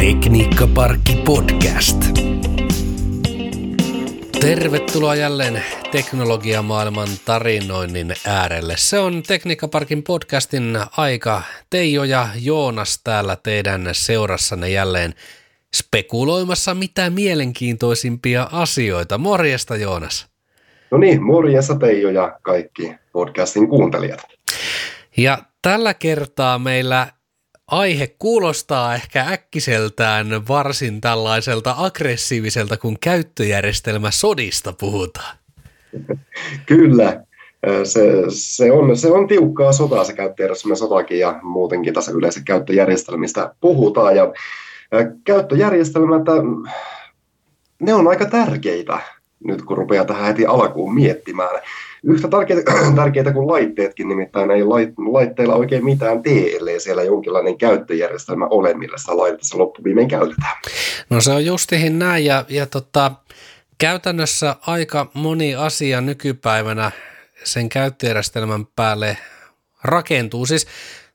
[0.00, 2.04] Tekniikkaparkki podcast.
[4.40, 5.62] Tervetuloa jälleen
[5.92, 8.74] teknologiamaailman tarinoinnin äärelle.
[8.76, 11.42] Se on Tekniikkaparkin podcastin aika.
[11.70, 15.14] Teijo ja Joonas täällä teidän seurassanne jälleen
[15.76, 19.18] spekuloimassa mitä mielenkiintoisimpia asioita.
[19.18, 20.28] Morjesta Joonas.
[20.90, 24.20] No niin, morjesta Teijo ja kaikki podcastin kuuntelijat.
[25.16, 27.06] Ja tällä kertaa meillä
[27.70, 35.36] aihe kuulostaa ehkä äkkiseltään varsin tällaiselta aggressiiviselta, kun käyttöjärjestelmä sodista puhutaan.
[36.66, 37.24] Kyllä,
[37.84, 43.54] se, se, on, se on tiukkaa sotaa se käyttöjärjestelmä sotakin ja muutenkin tässä yleensä käyttöjärjestelmistä
[43.60, 44.16] puhutaan.
[44.16, 44.32] Ja
[45.24, 46.22] käyttöjärjestelmät,
[47.80, 49.00] ne on aika tärkeitä
[49.44, 51.60] nyt kun rupeaa tähän heti alkuun miettimään.
[52.02, 54.64] Yhtä tärkeitä, tärkeitä kuin laitteetkin, nimittäin ei
[55.12, 60.56] laitteilla oikein mitään tee, ellei siellä jonkinlainen käyttöjärjestelmä ole, millä sitä laitetta loppuviimein käytetään.
[61.10, 63.12] No se on justihin näin, ja, ja tota,
[63.78, 66.90] käytännössä aika moni asia nykypäivänä
[67.44, 69.16] sen käyttöjärjestelmän päälle
[69.84, 70.46] rakentuu.
[70.46, 70.66] Siis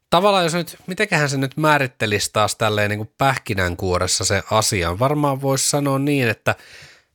[0.09, 5.00] tavallaan jos nyt, mitenköhän se nyt määrittelisi taas tälleen niin kuin pähkinänkuoressa se asian.
[5.00, 6.56] Varmaan voisi sanoa niin, että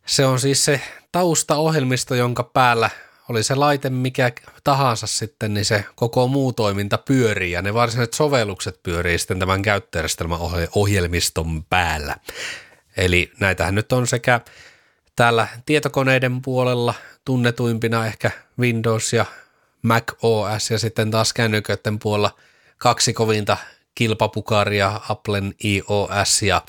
[0.06, 0.80] se on siis se
[1.12, 2.90] taustaohjelmisto, jonka päällä
[3.30, 4.32] oli se laite mikä
[4.64, 9.62] tahansa sitten, niin se koko muu toiminta pyörii ja ne varsinaiset sovellukset pyörii sitten tämän
[9.62, 10.38] käyttöjärjestelmän
[10.74, 12.16] ohjelmiston päällä.
[12.96, 14.40] Eli näitähän nyt on sekä
[15.16, 19.24] täällä tietokoneiden puolella tunnetuimpina ehkä Windows ja
[19.82, 22.36] Mac OS ja sitten taas kännyköiden puolella
[22.78, 23.56] kaksi kovinta
[23.94, 26.62] kilpapukaria, Applen iOS ja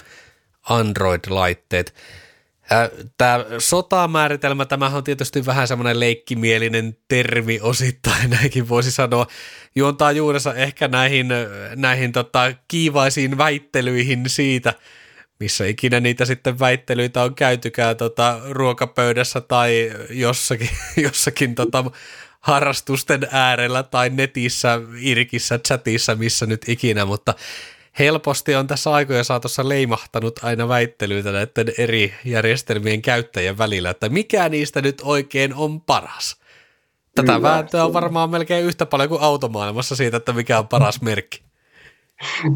[0.70, 1.94] Android-laitteet.
[3.18, 9.28] Tämä sotamääritelmä, tämä on tietysti vähän semmoinen leikkimielinen termi osittain, näinkin voisi sanoa,
[9.76, 11.28] juontaa juurensa ehkä näihin,
[11.76, 14.74] näihin tota, kiivaisiin väittelyihin siitä,
[15.40, 20.70] missä ikinä niitä sitten väittelyitä on käytykään tota, ruokapöydässä tai jossakin,
[21.06, 21.84] jossakin tota,
[22.40, 27.34] harrastusten äärellä tai netissä, irkissä, chatissa, missä nyt ikinä, mutta
[28.00, 34.50] helposti on tässä aikojen saatossa leimahtanut aina väittelyitä näiden eri järjestelmien käyttäjien välillä, että mikä
[34.50, 36.42] niistä nyt oikein on paras.
[37.16, 37.42] Tätä Kyllä.
[37.42, 41.42] vääntöä on varmaan melkein yhtä paljon kuin automaailmassa siitä, että mikä on paras merkki.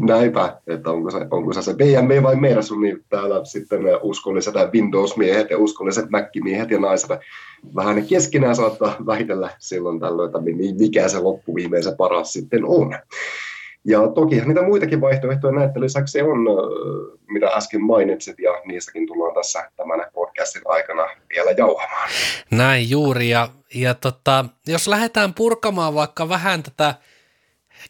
[0.00, 5.50] Näinpä, että onko se, onko se, se BMW vai Mersu, niin täällä sitten uskolliset Windows-miehet
[5.50, 7.10] ja uskolliset Mac-miehet ja naiset
[7.74, 10.38] vähän keskenään saattaa väitellä silloin tällöin, että
[10.78, 12.98] mikä se loppuviimein se paras sitten on.
[13.88, 16.38] Ja tokihan niitä muitakin vaihtoehtoja näiden lisäksi on,
[17.28, 21.02] mitä äsken mainitsit, ja niistäkin tullaan tässä tämän podcastin aikana
[21.34, 22.10] vielä jauhamaan.
[22.50, 26.94] Näin juuri, ja, ja tota, jos lähdetään purkamaan vaikka vähän tätä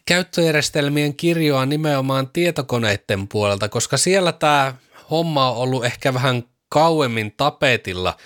[0.05, 4.73] käyttöjärjestelmien kirjoa nimenomaan tietokoneiden puolelta, koska siellä tämä
[5.11, 8.17] homma on ollut ehkä vähän kauemmin tapetilla.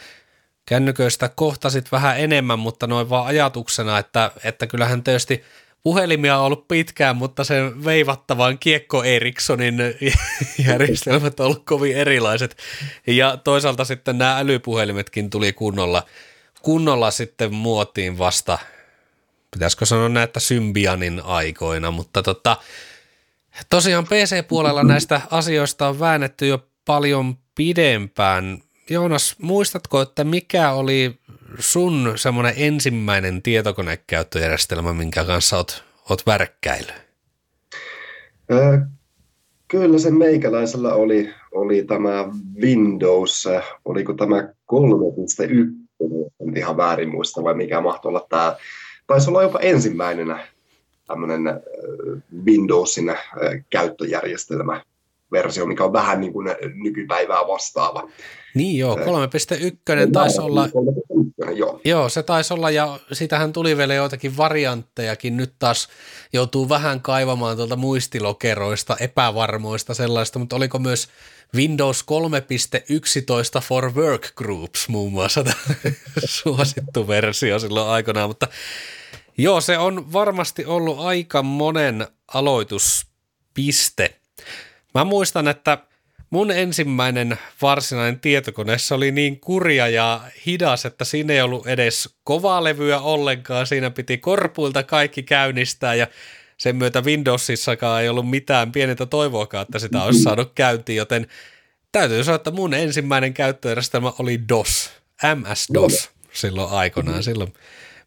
[0.65, 5.43] Kännyköistä kohtasit vähän enemmän, mutta noin vaan ajatuksena, että, että kyllähän tietysti–
[5.83, 9.77] puhelimia on ollut pitkään, mutta sen veivattavan Kiekko Erikssonin
[10.67, 12.57] järjestelmät on ollut kovin erilaiset.
[13.07, 16.03] Ja toisaalta sitten nämä älypuhelimetkin tuli kunnolla,
[16.61, 18.57] kunnolla sitten muotiin vasta,
[19.51, 22.57] pitäisikö sanoa näitä Symbianin aikoina, mutta tota,
[23.69, 28.63] tosiaan PC-puolella näistä asioista on väännetty jo paljon pidempään.
[28.89, 31.19] Joonas, muistatko, että mikä oli
[31.59, 36.91] sun semmoinen ensimmäinen tietokonekäyttöjärjestelmä, minkä kanssa oot, oot värkkäily?
[39.67, 42.29] kyllä se meikäläisellä oli, oli tämä
[42.61, 43.47] Windows,
[43.85, 44.47] oliko tämä 3.1,
[46.47, 48.55] en ihan väärin muista vai mikä mahtoi olla tämä,
[49.07, 50.35] taisi olla jopa ensimmäinen
[51.07, 51.41] tämmöinen
[52.45, 53.15] Windowsin
[53.69, 54.81] käyttöjärjestelmä
[55.31, 56.47] versio, mikä on vähän niin kuin
[56.83, 58.09] nykypäivää vastaava.
[58.55, 59.01] Niin joo, 3.1
[60.11, 60.69] taisi olla,
[61.49, 61.81] joo.
[61.85, 65.87] joo, se taisi olla ja sitähän tuli vielä joitakin varianttejakin, nyt taas
[66.33, 71.09] joutuu vähän kaivamaan tuolta muistilokeroista, epävarmoista sellaista, mutta oliko myös
[71.55, 72.05] Windows
[73.57, 75.43] 3.11 for Workgroups muun muassa
[76.25, 78.47] suosittu versio silloin aikanaan, mutta
[79.37, 84.15] joo, se on varmasti ollut aika monen aloituspiste.
[84.93, 85.77] Mä muistan, että
[86.31, 92.09] mun ensimmäinen varsinainen tietokone, se oli niin kurja ja hidas, että siinä ei ollut edes
[92.23, 93.67] kovaa levyä ollenkaan.
[93.67, 96.07] Siinä piti korpuilta kaikki käynnistää ja
[96.57, 101.27] sen myötä Windowsissakaan ei ollut mitään pienintä toivoakaan, että sitä olisi saanut käyntiin, joten
[101.91, 104.91] täytyy sanoa, että mun ensimmäinen käyttöjärjestelmä oli DOS,
[105.23, 107.23] MS-DOS silloin aikanaan.
[107.23, 107.53] Silloin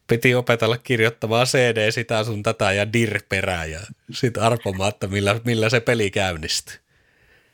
[0.06, 3.80] piti opetella kirjoittamaan CD sitä sun tätä ja dir perää ja
[4.12, 6.83] sitten arpomaan, että millä, millä se peli käynnistyy.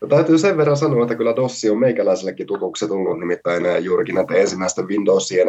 [0.01, 4.35] Ja täytyy sen verran sanoa, että kyllä DOS on meikäläisellekin tutuksi tullut, nimittäin juurikin näitä
[4.35, 5.49] ensimmäisten Windowsien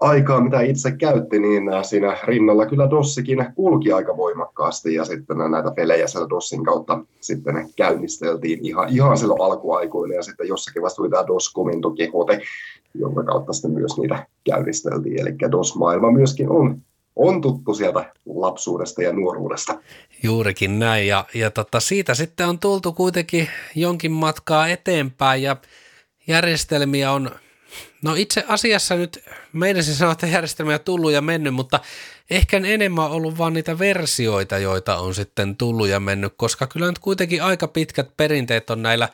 [0.00, 5.70] aikaa, mitä itse käytti, niin siinä rinnalla kyllä DOSikin kulki aika voimakkaasti ja sitten näitä
[5.70, 11.10] pelejä siellä DOSin kautta sitten käynnisteltiin ihan, ihan silloin alkuaikoina ja sitten jossakin vasta tuli
[11.10, 12.40] tämä DOS-komentokehote,
[12.94, 15.20] jonka kautta sitten myös niitä käynnisteltiin.
[15.20, 16.80] Eli DOS-maailma myöskin on
[17.16, 19.78] on tuttu sieltä lapsuudesta ja nuoruudesta.
[20.22, 25.56] Juurikin näin, ja, ja tota, siitä sitten on tultu kuitenkin jonkin matkaa eteenpäin, ja
[26.26, 27.30] järjestelmiä on,
[28.02, 31.80] no itse asiassa nyt meidän sanoa, että järjestelmiä on tullut ja mennyt, mutta
[32.30, 36.98] ehkä enemmän ollut vaan niitä versioita, joita on sitten tullut ja mennyt, koska kyllä nyt
[36.98, 39.08] kuitenkin aika pitkät perinteet on näillä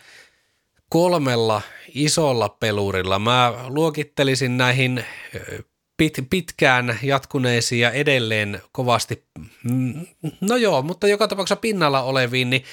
[0.88, 1.62] kolmella
[1.94, 3.18] isolla pelurilla.
[3.18, 5.04] Mä luokittelisin näihin
[6.00, 9.24] pit, pitkään jatkuneisiin ja edelleen kovasti,
[9.64, 10.06] mm,
[10.40, 12.64] no joo, mutta joka tapauksessa pinnalla oleviin, niin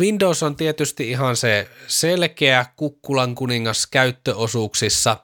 [0.00, 5.16] Windows on tietysti ihan se selkeä kukkulan kuningas käyttöosuuksissa.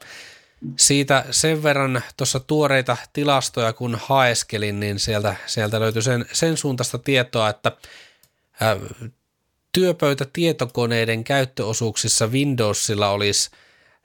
[0.79, 6.99] Siitä sen verran tuossa tuoreita tilastoja kun haeskelin, niin sieltä, sieltä löytyi sen, sen suuntaista
[6.99, 7.73] tietoa, että
[9.73, 13.51] työpöytätietokoneiden käyttöosuuksissa Windowsilla olisi–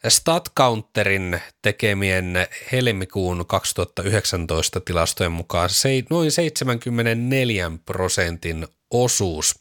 [0.07, 9.59] StatCounterin tekemien helmikuun 2019 tilastojen mukaan se, noin 74 prosentin osuus.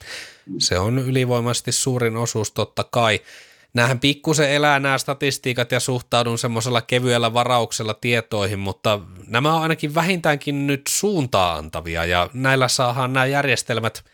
[0.59, 3.21] Se on ylivoimaisesti suurin osuus totta kai.
[3.75, 9.95] Nämähän pikkusen elää nämä statistiikat ja suhtaudun semmoisella kevyellä varauksella tietoihin, mutta nämä on ainakin
[9.95, 14.05] vähintäänkin nyt suuntaa antavia ja näillä saadaan nämä järjestelmät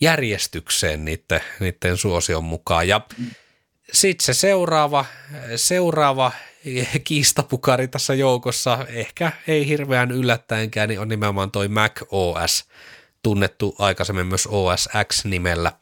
[0.00, 2.88] järjestykseen niiden, niiden suosion mukaan.
[2.88, 3.00] Ja
[3.92, 5.04] sitten se seuraava,
[5.56, 6.32] seuraava
[7.04, 12.64] kiistapukari tässä joukossa, ehkä ei hirveän yllättäenkään, niin on nimenomaan toi Mac OS,
[13.22, 15.72] tunnettu aikaisemmin myös OS X-nimellä.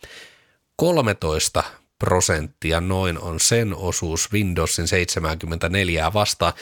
[0.77, 1.65] 13
[1.99, 6.53] prosenttia noin on sen osuus Windowsin 74 vastaan.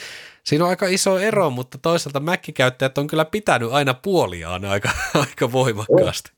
[0.43, 5.51] Siinä on aika iso ero, mutta toisaalta Mac-käyttäjät on kyllä pitänyt aina puoliaan aika, aika
[5.51, 6.34] voimakkaasti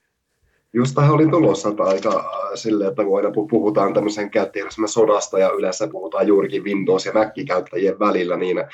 [0.74, 5.40] just tähän olin tulossa että aika äh, silleen, että kun aina puhutaan tämmöisen käyttäjärjestelmän sodasta
[5.40, 8.68] ja yleensä puhutaan juurikin Windows- ja Mac-käyttäjien välillä, niin äh,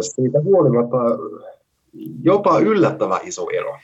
[0.00, 0.96] siitä huolimatta
[2.22, 3.78] jopa yllättävän iso ero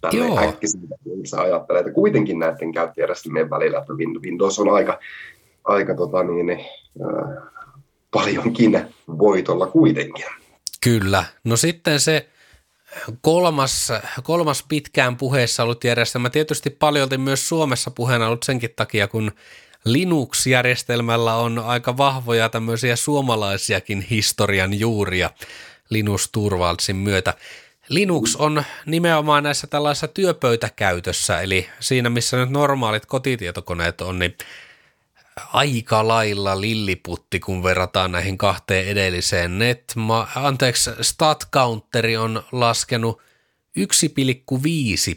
[0.00, 3.92] tälle äkkiseltä, kun sä ajattelet, että kuitenkin näiden käyttäjärjestelmien välillä, että
[4.22, 4.98] Windows on aika,
[5.64, 7.42] aika tota niin, äh,
[8.10, 8.80] paljonkin
[9.18, 10.26] voitolla kuitenkin.
[10.84, 11.24] Kyllä.
[11.44, 12.28] No sitten se
[13.20, 19.32] kolmas, kolmas pitkään puheessa ollut järjestelmä, tietysti paljolti myös Suomessa puheena ollut senkin takia, kun
[19.84, 25.30] Linux-järjestelmällä on aika vahvoja tämmöisiä suomalaisiakin historian juuria
[25.90, 27.34] Linus Turvaldsin myötä.
[27.88, 34.36] Linux on nimenomaan näissä tällaisessa työpöytäkäytössä, eli siinä missä nyt normaalit kotitietokoneet on, niin
[35.52, 39.58] aika lailla lilliputti, kun verrataan näihin kahteen edelliseen.
[39.58, 43.22] Netma, anteeksi, StatCounteri on laskenut
[43.78, 43.84] 1,5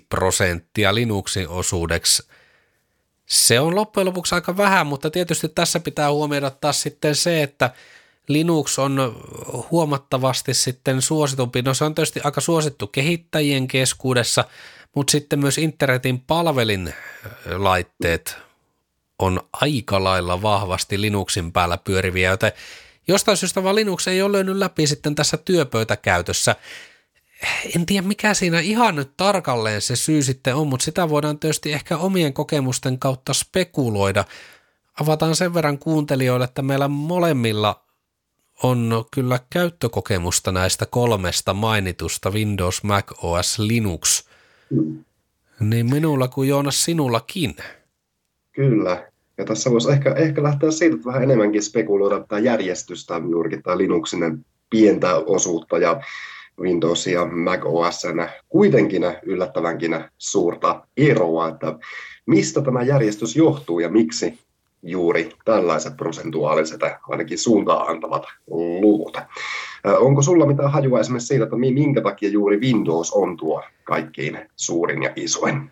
[0.10, 2.24] prosenttia Linuxin osuudeksi.
[3.26, 7.72] Se on loppujen lopuksi aika vähän, mutta tietysti tässä pitää huomioida taas sitten se, että
[8.28, 9.24] Linux on
[9.72, 11.62] huomattavasti sitten suositumpi.
[11.62, 14.46] No se on tietysti aika suosittu kehittäjien keskuudessa,
[14.96, 16.94] mutta sitten myös internetin palvelin
[17.46, 18.49] laitteet
[19.20, 22.52] on aika lailla vahvasti Linuxin päällä pyöriviä, joten
[23.08, 26.56] jostain syystä vaan Linux ei ole löynyt läpi sitten tässä työpöytäkäytössä.
[27.76, 31.74] En tiedä mikä siinä ihan nyt tarkalleen se syy sitten on, mutta sitä voidaan tietysti
[31.74, 34.26] ehkä omien kokemusten kautta spekuloida.
[35.02, 37.84] Avataan sen verran kuuntelijoille, että meillä molemmilla
[38.64, 44.24] on kyllä käyttökokemusta näistä kolmesta mainitusta Windows, Mac OS, Linux.
[45.60, 47.56] Niin minulla kuin Joonas sinullakin.
[48.60, 49.08] Kyllä.
[49.38, 53.78] Ja tässä voisi ehkä, ehkä lähteä siitä, että vähän enemmänkin spekuloida tätä järjestystä juurikin tämä
[53.78, 56.02] Linuxin pientä osuutta ja
[56.62, 58.04] Windows ja Mac OS
[58.50, 61.80] kuitenkin yllättävänkin suurta eroa, että
[62.26, 64.40] mistä tämä järjestys johtuu ja miksi
[64.84, 68.24] juuri tällaiset prosentuaaliset ainakin suuntaan antavat
[68.82, 69.18] luvut.
[70.00, 75.04] Onko sulla mitään hajua esimerkiksi siitä, että minkä takia juuri Windows on tuo kaikkein suurin
[75.04, 75.72] ja isoin?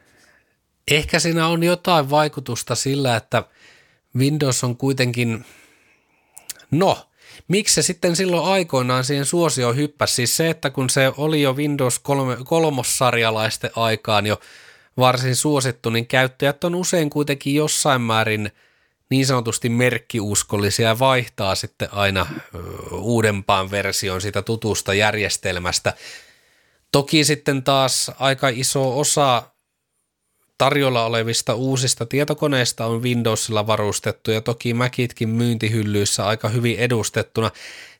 [0.91, 3.43] Ehkä siinä on jotain vaikutusta sillä, että
[4.15, 5.45] Windows on kuitenkin,
[6.71, 7.07] no,
[7.47, 10.13] miksi se sitten silloin aikoinaan siihen suosioon hyppäsi?
[10.13, 14.39] Siis se, että kun se oli jo Windows 3, kolmossarjalaisten aikaan jo
[14.97, 18.51] varsin suosittu, niin käyttäjät on usein kuitenkin jossain määrin
[19.09, 22.25] niin sanotusti merkkiuskollisia ja vaihtaa sitten aina
[22.91, 25.93] uudempaan versioon sitä tutusta järjestelmästä.
[26.91, 29.43] Toki sitten taas aika iso osa
[30.57, 37.51] tarjolla olevista uusista tietokoneista on Windowsilla varustettu ja toki Macitkin myyntihyllyissä aika hyvin edustettuna.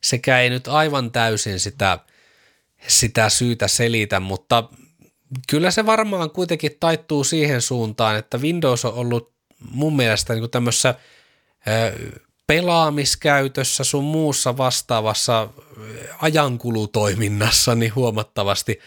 [0.04, 2.00] Sekä ei nyt aivan täysin sitä,
[2.88, 4.70] sitä syytä selitä, mutta
[5.50, 9.34] kyllä se varmaan kuitenkin taittuu siihen suuntaan, että Windows on ollut
[9.72, 10.96] mun mielestä niin tämmöisessä
[12.48, 15.50] pelaamiskäytössä sun muussa vastaavassa
[16.22, 18.80] ajankulutoiminnassa niin huomattavasti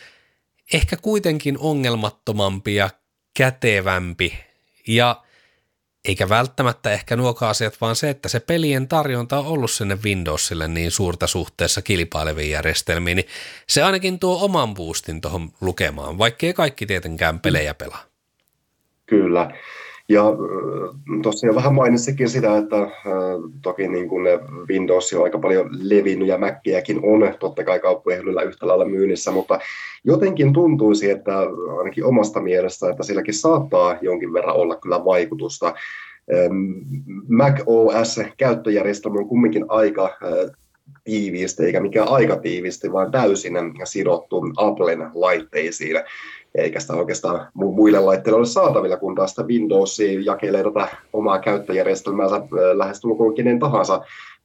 [0.73, 2.91] ehkä kuitenkin ongelmattomampi ja
[3.35, 4.39] kätevämpi
[4.89, 5.23] ja
[6.05, 10.69] eikä välttämättä ehkä nuo asiat, vaan se, että se pelien tarjonta on ollut sinne Windowsille
[10.69, 13.29] niin suurta suhteessa kilpaileviin järjestelmiin, niin
[13.69, 18.05] se ainakin tuo oman boostin tuohon lukemaan, vaikkei kaikki tietenkään pelejä pelaa.
[19.07, 19.51] Kyllä.
[20.11, 20.25] Ja
[21.23, 22.90] tosiaan vähän mainitsikin sitä, että äh,
[23.62, 24.38] toki niin kuin ne
[24.69, 29.59] Windows on aika paljon levinnyt ja Mackiäkin on totta kai kauppojen yhtä lailla myynnissä, mutta
[30.05, 31.38] jotenkin tuntuisi, että
[31.79, 35.75] ainakin omasta mielestä, että silläkin saattaa jonkin verran olla kyllä vaikutusta.
[37.29, 40.19] Mac OS-käyttöjärjestelmä on kumminkin aika
[41.05, 45.97] tiiviisti, eikä mikään aika tiiviisti, vaan täysin sidottu Applen laitteisiin
[46.54, 52.40] eikä sitä oikeastaan muille laitteille ole saatavilla, kun taas sitä Windows jakelee tätä omaa käyttöjärjestelmäänsä
[52.73, 54.00] lähestulkoon kenen tahansa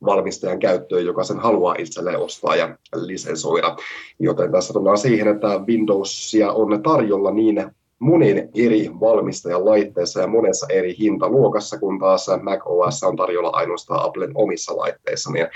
[0.06, 3.76] valmistajan käyttöön, joka sen haluaa itselleen ostaa ja lisensoida.
[4.20, 10.68] Joten tässä tullaan siihen, että Windowsia on tarjolla niin monin eri valmistajan laitteissa ja monessa
[10.70, 15.32] eri hintaluokassa, kun taas Mac OS on tarjolla ainoastaan Applen omissa laitteissa.
[15.32, 15.48] Niin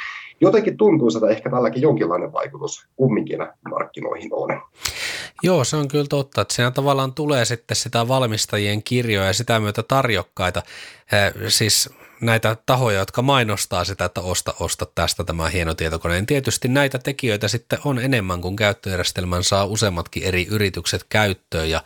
[0.41, 3.39] jotenkin tuntuu, että ehkä tälläkin jonkinlainen vaikutus kumminkin
[3.69, 4.61] markkinoihin on.
[5.43, 9.59] Joo, se on kyllä totta, että siinä tavallaan tulee sitten sitä valmistajien kirjoja ja sitä
[9.59, 10.63] myötä tarjokkaita,
[11.47, 11.89] siis
[12.21, 16.23] näitä tahoja, jotka mainostaa sitä, että osta, osta tästä tämä hieno tietokone.
[16.27, 21.83] Tietysti näitä tekijöitä sitten on enemmän, kun käyttöjärjestelmän saa useammatkin eri yritykset käyttöön ja,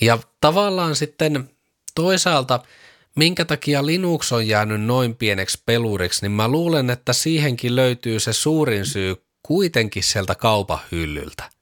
[0.00, 1.50] ja tavallaan sitten
[1.94, 2.60] toisaalta–
[3.16, 8.32] minkä takia Linux on jäänyt noin pieneksi peluriksi, niin mä luulen, että siihenkin löytyy se
[8.32, 11.59] suurin syy kuitenkin sieltä kaupahyllyltä.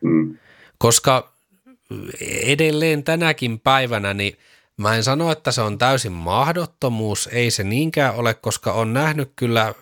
[0.00, 0.38] Mm.
[0.78, 1.32] Koska
[2.42, 4.38] edelleen tänäkin päivänä, niin
[4.76, 9.32] mä en sano, että se on täysin mahdottomuus, ei se niinkään ole, koska on nähnyt
[9.36, 9.74] kyllä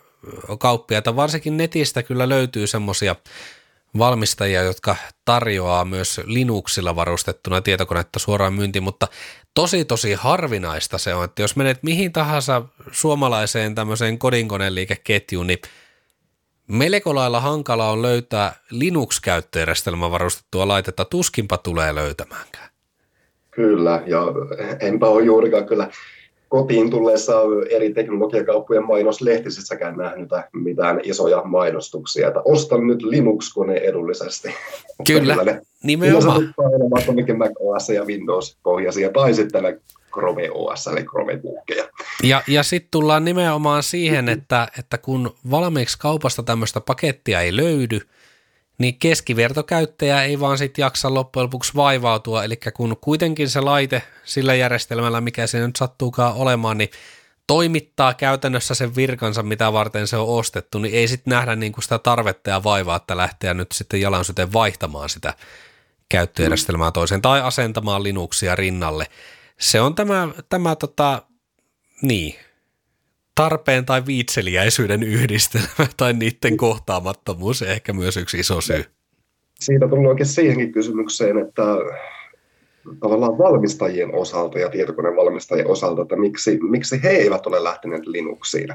[0.59, 3.17] kauppiaita, varsinkin netistä kyllä löytyy semmoisia
[3.99, 9.09] valmistajia, jotka tarjoaa myös Linuxilla varustettuna tietokonetta suoraan myyntiin, mutta
[9.55, 15.59] tosi tosi harvinaista se on, että jos menet mihin tahansa suomalaiseen tämmöiseen kodinkoneliikeketjuun, niin
[16.69, 22.69] melko lailla hankala on löytää Linux-käyttöjärjestelmän varustettua laitetta, tuskinpa tulee löytämäänkään.
[23.51, 24.23] Kyllä, ja
[24.81, 25.91] enpä ole juurikaan kyllä
[26.49, 27.33] kotiin tulleessa
[27.71, 34.55] eri teknologiakauppojen mainoslehtisissä nähnyt mitään isoja mainostuksia, että ostan nyt Linux-kone edullisesti.
[35.07, 36.55] Kyllä, kyllä nimenomaan.
[37.17, 39.81] Kyllä Mac OS ja Windows-pohjaisia, tai sitten
[40.12, 41.85] Chrome OS, eli Chromebookia.
[42.23, 48.00] Ja, ja sitten tullaan nimenomaan siihen, että, että kun valmiiksi kaupasta tämmöistä pakettia ei löydy,
[48.79, 54.55] niin keskivertokäyttäjä ei vaan sitten jaksa loppujen lopuksi vaivautua, eli kun kuitenkin se laite sillä
[54.55, 56.91] järjestelmällä, mikä se nyt sattuukaan olemaan, niin
[57.47, 61.83] toimittaa käytännössä sen virkansa, mitä varten se on ostettu, niin ei sitten nähdä niin kuin
[61.83, 65.35] sitä tarvetta ja vaivaa, että lähteä nyt sitten jalan vaihtamaan sitä
[66.09, 69.07] käyttöjärjestelmää toiseen tai asentamaan Linuxia rinnalle.
[69.59, 71.23] Se on tämä, tämä tota,
[72.03, 72.35] niin,
[73.35, 78.85] tarpeen tai viitseliäisyyden yhdistelmä tai niiden kohtaamattomuus ehkä myös yksi iso syy.
[79.61, 81.62] Siitä tullaan oikein siihenkin kysymykseen, että
[83.00, 88.69] tavallaan valmistajien osalta ja tietokonevalmistajien osalta, että miksi, miksi he eivät ole lähteneet Linuxiin.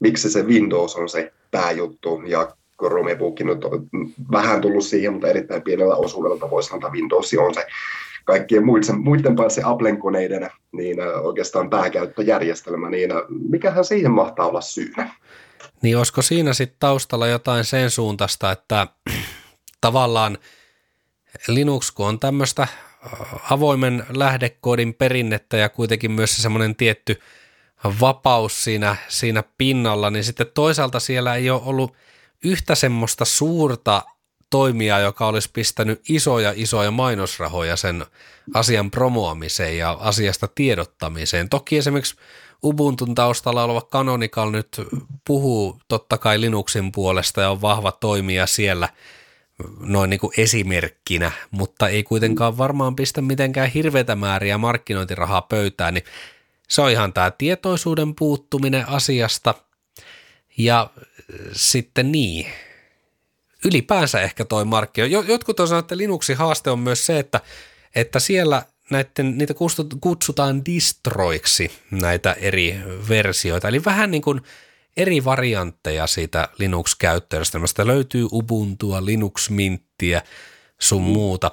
[0.00, 3.86] Miksi se Windows on se pääjuttu ja Chromebook nyt on
[4.32, 7.66] vähän tullut siihen, mutta erittäin pienellä osuudella voisi sanoa, että Windows on se
[8.24, 14.60] kaikkien muiden, muiden paitsi Applen koneiden niin oikeastaan pääkäyttöjärjestelmä, niin äh, mikähän siihen mahtaa olla
[14.60, 15.14] syynä?
[15.82, 18.86] Niin olisiko siinä sitten taustalla jotain sen suuntaista, että
[19.80, 20.38] tavallaan
[21.48, 22.66] Linux, kun on tämmöistä
[23.50, 27.20] avoimen lähdekoodin perinnettä ja kuitenkin myös se semmoinen tietty
[28.00, 31.96] vapaus siinä, siinä pinnalla, niin sitten toisaalta siellä ei ole ollut
[32.44, 34.02] yhtä semmoista suurta
[34.50, 38.06] toimija, joka olisi pistänyt isoja isoja mainosrahoja sen
[38.54, 41.48] asian promoamiseen ja asiasta tiedottamiseen.
[41.48, 42.16] Toki esimerkiksi
[42.64, 44.68] Ubuntun taustalla oleva Canonical nyt
[45.26, 48.88] puhuu totta kai Linuxin puolesta ja on vahva toimija siellä
[49.80, 56.04] noin niin kuin esimerkkinä, mutta ei kuitenkaan varmaan pistä mitenkään hirveätä määriä markkinointirahaa pöytään, niin
[56.68, 59.54] se on ihan tämä tietoisuuden puuttuminen asiasta
[60.58, 60.90] ja
[61.52, 62.46] sitten niin,
[63.64, 65.06] ylipäänsä ehkä toi markkino.
[65.06, 67.40] Jotkut on sanonut, että Linuxin haaste on myös se, että,
[67.94, 69.54] että siellä näiden, niitä
[70.00, 73.68] kutsutaan distroiksi, näitä eri versioita.
[73.68, 74.40] Eli vähän niin kuin
[74.96, 77.86] eri variantteja siitä Linux-käyttöjärjestelmästä.
[77.86, 80.22] Löytyy Ubuntua, Linux Minttiä,
[80.80, 81.50] sun muuta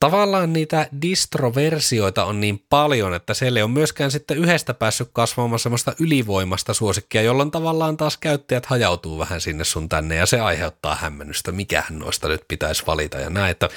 [0.00, 5.58] tavallaan niitä distroversioita on niin paljon, että siellä ei ole myöskään sitten yhdestä päässyt kasvamaan
[5.58, 10.94] semmoista ylivoimasta suosikkia, jolloin tavallaan taas käyttäjät hajautuu vähän sinne sun tänne ja se aiheuttaa
[10.94, 13.50] hämmennystä, mikähän noista nyt pitäisi valita ja näin.
[13.50, 13.68] Että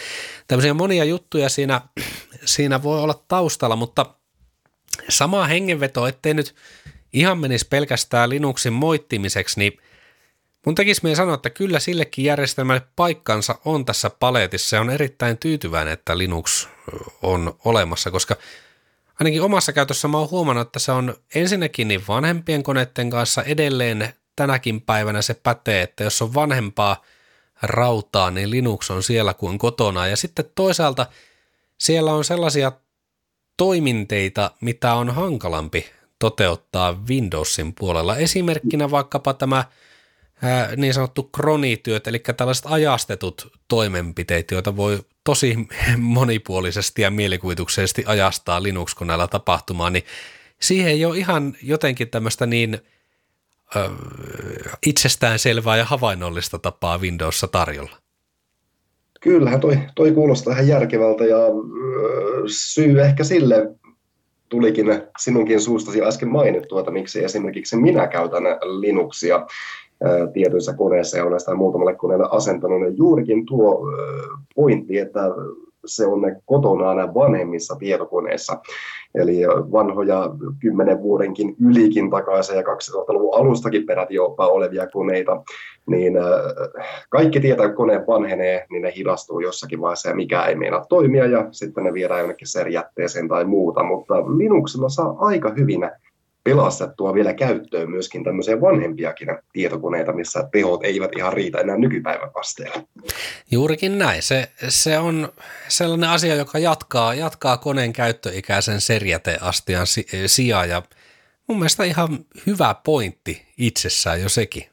[0.48, 1.82] tämmöisiä monia juttuja siinä,
[2.46, 4.06] siinä voi olla taustalla, mutta
[5.10, 6.56] sama hengenveto, ettei nyt
[7.14, 9.74] ihan menisi pelkästään Linuxin moittimiseksi, niin–
[10.66, 15.38] Mun tekisi mieli sanoa, että kyllä sillekin järjestelmälle paikkansa on tässä paletissa ja on erittäin
[15.38, 16.68] tyytyväinen, että Linux
[17.22, 18.36] on olemassa, koska
[19.20, 24.14] ainakin omassa käytössä mä oon huomannut, että se on ensinnäkin niin vanhempien koneiden kanssa edelleen
[24.36, 27.04] tänäkin päivänä se pätee, että jos on vanhempaa
[27.62, 30.08] rautaa, niin Linux on siellä kuin kotona.
[30.08, 31.06] Ja sitten toisaalta
[31.78, 32.72] siellä on sellaisia
[33.58, 35.86] toiminteita, mitä on hankalampi
[36.20, 38.18] toteuttaa Windowsin puolella.
[38.18, 39.66] Esimerkkinä vaikkapa tämä–
[40.78, 45.56] niin sanottu kronityöt, eli tällaiset ajastetut toimenpiteet, joita voi tosi
[45.98, 50.04] monipuolisesti ja mielikuvituksellisesti ajastaa Linux-koneella tapahtumaan, niin
[50.60, 52.80] siihen ei ole ihan jotenkin tämmöistä niin
[53.76, 53.90] ö,
[54.86, 57.98] itsestäänselvää ja havainnollista tapaa Windowssa tarjolla.
[59.22, 61.38] Kyllähän toi, toi kuulostaa ihan järkevältä ja
[62.48, 63.56] syy ehkä sille
[64.50, 64.86] tulikin
[65.20, 68.44] sinunkin suustasi äsken mainittua, että miksi esimerkiksi minä käytän
[68.80, 69.48] Linuxia
[70.34, 73.88] tietyissä koneissa ja olen sitä muutamalle koneelle asentanut, niin juurikin tuo
[74.56, 75.22] pointti, että
[75.86, 78.60] se on kotona aina vanhemmissa tietokoneissa.
[79.16, 79.42] Eli
[79.72, 80.30] vanhoja
[80.60, 85.42] kymmenen vuodenkin ylikin takaisin ja 2000-luvun alustakin peräti jopa olevia koneita,
[85.86, 86.14] niin
[87.10, 91.26] kaikki tietää, että kone vanhenee, niin ne hidastuu jossakin vaiheessa ja mikä ei meinaa toimia
[91.26, 95.90] ja sitten ne viedään jonnekin serjätteeseen tai muuta, mutta Linuxilla saa aika hyvin
[96.50, 102.84] pelastettua vielä käyttöön myöskin tämmöisiä vanhempiakin tietokoneita, missä tehot eivät ihan riitä enää nykypäivän asteella.
[103.52, 104.24] Juurikin näin.
[104.24, 105.30] Se, se on
[105.68, 109.88] sellainen asia, joka jatkaa, jatkaa koneen käyttöikäisen serjäteastian
[110.26, 110.82] sijaan ja
[111.48, 114.64] mun mielestä ihan hyvä pointti itsessään jo sekin.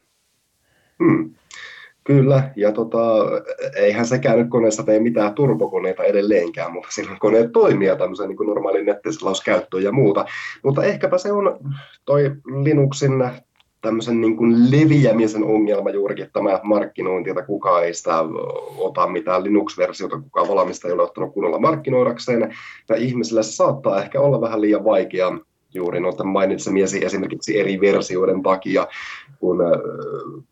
[0.99, 1.35] Hmm.
[2.07, 2.99] Kyllä, ja tota,
[3.77, 8.87] eihän sekään nyt koneessa tee mitään turbokoneita edelleenkään, mutta silloin koneet toimia tämmöisen niin normaalin
[8.87, 10.25] nettiselauskäyttöön ja muuta.
[10.65, 11.59] Mutta ehkäpä se on
[12.05, 13.13] toi Linuxin
[13.81, 18.25] tämmöisen niin kuin leviämisen ongelma juurikin tämä markkinointi, että kukaan ei sitä
[18.79, 22.57] ota mitään Linux-versiota, kukaan valmista ei ole ottanut kunnolla markkinoidakseen.
[22.89, 25.39] Ja ihmisille se saattaa ehkä olla vähän liian vaikea
[25.77, 28.87] juuri noita mainitsemiesi esimerkiksi eri versioiden takia,
[29.39, 29.59] kun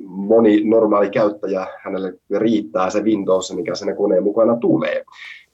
[0.07, 5.05] moni normaali käyttäjä, hänelle riittää se Windows, mikä sinne koneen mukana tulee,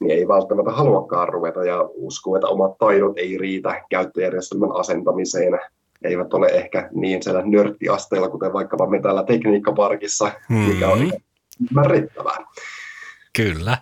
[0.00, 5.60] niin ei välttämättä haluakaan ruveta ja uskoo, että omat taidot ei riitä käyttöjärjestelmän asentamiseen
[6.04, 11.12] eivät ole ehkä niin siellä nörttiasteella, kuten vaikkapa me täällä tekniikkaparkissa, mikä on mm-hmm.
[11.70, 12.36] ymmärrettävää.
[13.36, 13.78] Kyllä,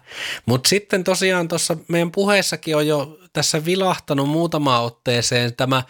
[0.46, 5.83] mutta sitten tosiaan tuossa meidän puheessakin on jo tässä vilahtanut muutama otteeseen tämä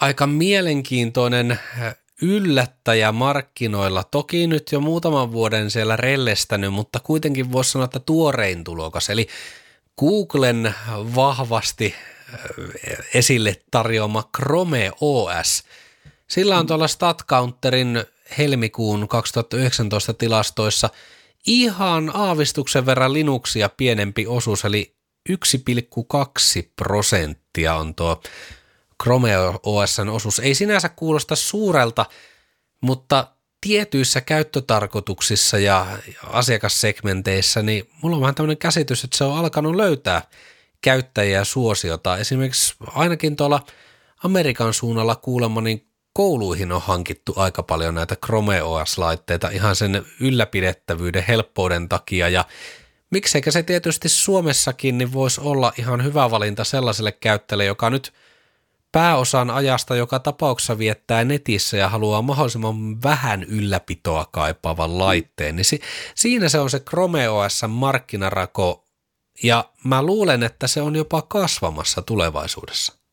[0.00, 4.04] aika mielenkiintoinen äh, yllättäjä markkinoilla.
[4.04, 9.10] Toki nyt jo muutaman vuoden siellä rellestänyt, mutta kuitenkin voisi sanoa, että tuorein tulokas.
[9.10, 9.28] Eli
[9.98, 10.74] Googlen
[11.14, 12.40] vahvasti äh,
[13.14, 15.64] esille tarjoama Chrome OS.
[16.28, 18.04] Sillä on tuolla StatCounterin
[18.38, 20.90] helmikuun 2019 tilastoissa–
[21.46, 24.93] ihan aavistuksen verran Linuxia pienempi osuus, eli
[25.30, 25.36] 1,2
[26.76, 28.22] prosenttia on tuo
[29.02, 29.32] Chrome
[29.62, 30.38] OSn osuus.
[30.38, 32.06] Ei sinänsä kuulosta suurelta,
[32.80, 33.26] mutta
[33.60, 35.86] tietyissä käyttötarkoituksissa ja
[36.22, 40.22] asiakassegmenteissä, niin mulla on vähän tämmöinen käsitys, että se on alkanut löytää
[40.80, 42.18] käyttäjiä suosiota.
[42.18, 43.66] Esimerkiksi ainakin tuolla
[44.24, 51.24] Amerikan suunnalla kuulemma, niin kouluihin on hankittu aika paljon näitä Chrome OS-laitteita ihan sen ylläpidettävyyden
[51.28, 52.44] helppouden takia ja
[53.14, 58.12] mikseikä se tietysti Suomessakin niin voisi olla ihan hyvä valinta sellaiselle käyttäjälle, joka nyt
[58.92, 65.80] pääosan ajasta joka tapauksessa viettää netissä ja haluaa mahdollisimman vähän ylläpitoa kaipaavan laitteen, niin si-
[66.14, 68.84] siinä se on se Chrome OS markkinarako
[69.42, 73.03] ja mä luulen, että se on jopa kasvamassa tulevaisuudessa.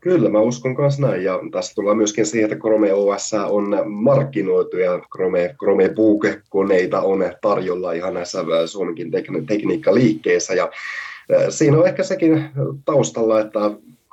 [0.00, 1.24] Kyllä, mä uskon myös näin.
[1.24, 5.90] Ja tässä tullaan myöskin siihen, että Chrome OS on markkinoitu ja Chrome, Chrome
[6.48, 9.10] koneita on tarjolla ihan näissä Suomenkin
[9.46, 10.54] tekniikkaliikkeissä.
[10.54, 10.70] Ja
[11.48, 12.50] siinä on ehkä sekin
[12.84, 13.60] taustalla, että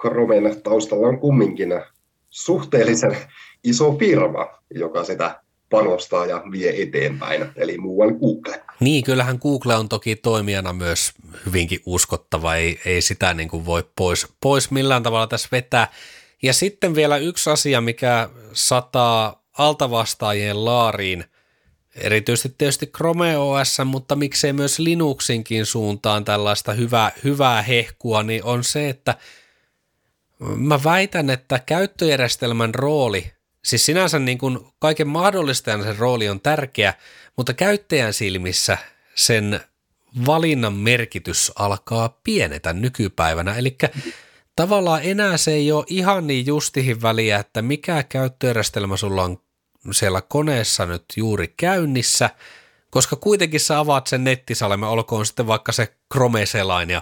[0.01, 1.81] Chromen taustalla on kumminkin
[2.29, 3.17] suhteellisen
[3.63, 8.63] iso firma, joka sitä panostaa ja vie eteenpäin, eli muualla Google.
[8.79, 11.11] Niin, kyllähän Google on toki toimijana myös
[11.45, 15.87] hyvinkin uskottava, ei, ei sitä niin kuin voi pois, pois millään tavalla tässä vetää.
[16.43, 21.25] Ja sitten vielä yksi asia, mikä sataa altavastaajien laariin,
[21.95, 28.63] erityisesti tietysti Chrome OS, mutta miksei myös Linuxinkin suuntaan tällaista hyvää, hyvää hehkua, niin on
[28.63, 29.15] se, että
[30.39, 33.31] mä väitän, että käyttöjärjestelmän rooli,
[33.65, 36.93] siis sinänsä niin kuin kaiken mahdollistajan sen rooli on tärkeä,
[37.37, 38.77] mutta käyttäjän silmissä
[39.15, 39.59] sen
[40.25, 43.55] valinnan merkitys alkaa pienetä nykypäivänä.
[43.55, 43.77] Eli
[44.55, 49.37] tavallaan enää se ei ole ihan niin justihin väliä, että mikä käyttöjärjestelmä sulla on
[49.91, 52.29] siellä koneessa nyt juuri käynnissä,
[52.91, 57.01] koska kuitenkin sä avaat sen nettisalmen, olkoon sitten vaikka se Chrome-selain ja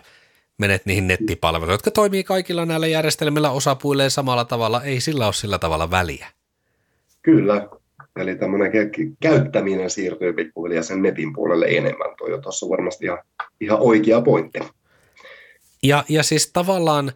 [0.57, 5.59] menet niihin nettipalveluihin, jotka toimii kaikilla näillä järjestelmillä osapuilleen samalla tavalla, ei sillä ole sillä
[5.59, 6.27] tavalla väliä.
[7.23, 7.67] Kyllä,
[8.15, 8.71] eli tämmöinen
[9.21, 12.15] käyttäminen siirtyy pikkuhiljaa sen netin puolelle enemmän.
[12.17, 13.19] Tuo tuossa varmasti ihan,
[13.61, 14.59] ihan oikea pointti.
[15.83, 17.11] Ja, ja siis tavallaan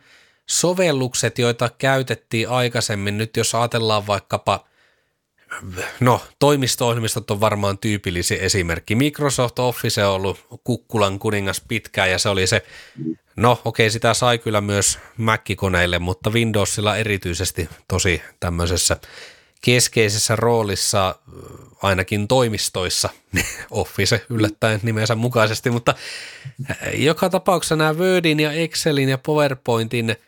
[0.45, 4.65] sovellukset, joita käytettiin aikaisemmin, nyt jos ajatellaan vaikkapa,
[5.99, 8.95] no toimisto-ohjelmistot on varmaan tyypillisin esimerkki.
[8.95, 12.65] Microsoft Office on ollut kukkulan kuningas pitkään ja se oli se,
[13.35, 18.97] no okei sitä sai kyllä myös Mac-koneille, mutta Windowsilla erityisesti tosi tämmöisessä
[19.61, 21.15] keskeisessä roolissa
[21.83, 23.09] ainakin toimistoissa,
[23.71, 25.95] Office yllättäen nimensä mukaisesti, mutta
[26.93, 30.15] joka tapauksessa nämä Wordin ja Excelin ja PowerPointin–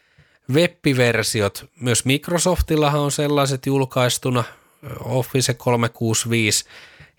[0.54, 4.44] Web-versiot, myös Microsoftillahan on sellaiset julkaistuna,
[5.00, 6.66] Office 365,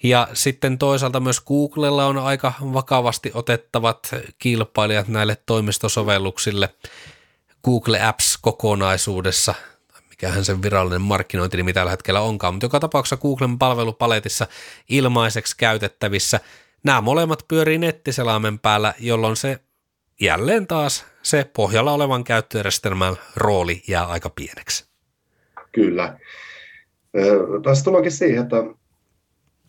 [0.03, 6.69] ja sitten toisaalta myös Googlella on aika vakavasti otettavat kilpailijat näille toimistosovelluksille
[7.65, 9.55] Google Apps-kokonaisuudessa,
[10.23, 14.47] mikähän sen virallinen markkinointi mitä tällä hetkellä onkaan, mutta joka tapauksessa Googlen palvelupaletissa
[14.89, 16.41] ilmaiseksi käytettävissä.
[16.85, 19.59] Nämä molemmat pyörii nettiselaimen päällä, jolloin se
[20.21, 24.85] jälleen taas se pohjalla olevan käyttöjärjestelmän rooli jää aika pieneksi.
[25.73, 26.19] Kyllä.
[27.65, 28.57] Tässä tuleekin siihen, että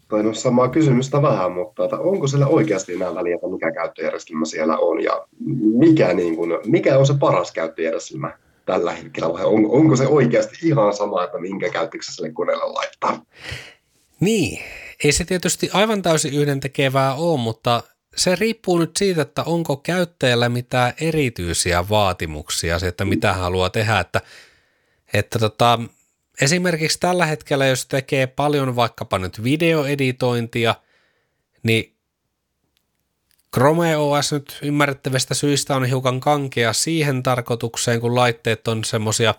[0.08, 4.46] tai no samaa kysymystä vähän, mutta että onko sillä oikeasti enää väliä, että mikä käyttöjärjestelmä
[4.46, 5.28] siellä on ja
[5.78, 10.68] mikä, niin kuin, mikä on se paras käyttöjärjestelmä tällä hetkellä vai on, onko se oikeasti
[10.68, 13.26] ihan sama, että minkä käyttöksessä sille koneelle laittaa?
[14.20, 14.64] Niin,
[15.04, 17.84] ei se tietysti aivan täysin yhdentekevää ole, mutta
[18.16, 24.00] se riippuu nyt siitä, että onko käyttäjällä mitään erityisiä vaatimuksia, se, että mitä haluaa tehdä,
[24.00, 24.22] että,
[25.14, 25.80] että tota,
[26.42, 30.76] esimerkiksi tällä hetkellä, jos tekee paljon vaikkapa nyt videoeditointia,
[31.64, 31.96] niin
[33.56, 39.36] Chrome OS nyt ymmärrettävistä syistä on hiukan kankea siihen tarkoitukseen, kun laitteet on semmoisia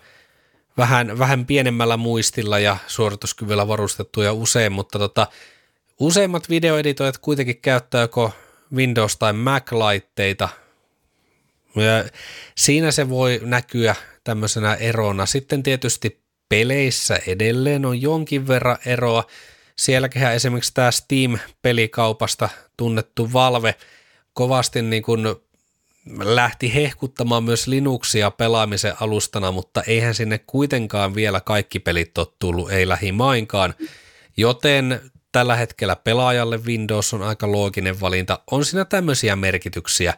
[0.77, 5.27] vähän, vähän pienemmällä muistilla ja suorituskyvyllä varustettuja usein, mutta tota,
[5.99, 8.31] useimmat videoeditoijat kuitenkin käyttää joko
[8.75, 10.49] Windows- tai Mac-laitteita.
[11.75, 12.09] Ja
[12.55, 15.25] siinä se voi näkyä tämmöisenä erona.
[15.25, 19.23] Sitten tietysti peleissä edelleen on jonkin verran eroa.
[19.75, 23.75] Sielläkin esimerkiksi tämä Steam-pelikaupasta tunnettu Valve
[24.33, 25.25] kovasti niin kuin
[26.19, 32.71] lähti hehkuttamaan myös Linuxia pelaamisen alustana, mutta eihän sinne kuitenkaan vielä kaikki pelit ole tullut,
[32.71, 33.73] ei lähimainkaan.
[34.37, 38.39] Joten tällä hetkellä pelaajalle Windows on aika looginen valinta.
[38.51, 40.13] On siinä tämmöisiä merkityksiä.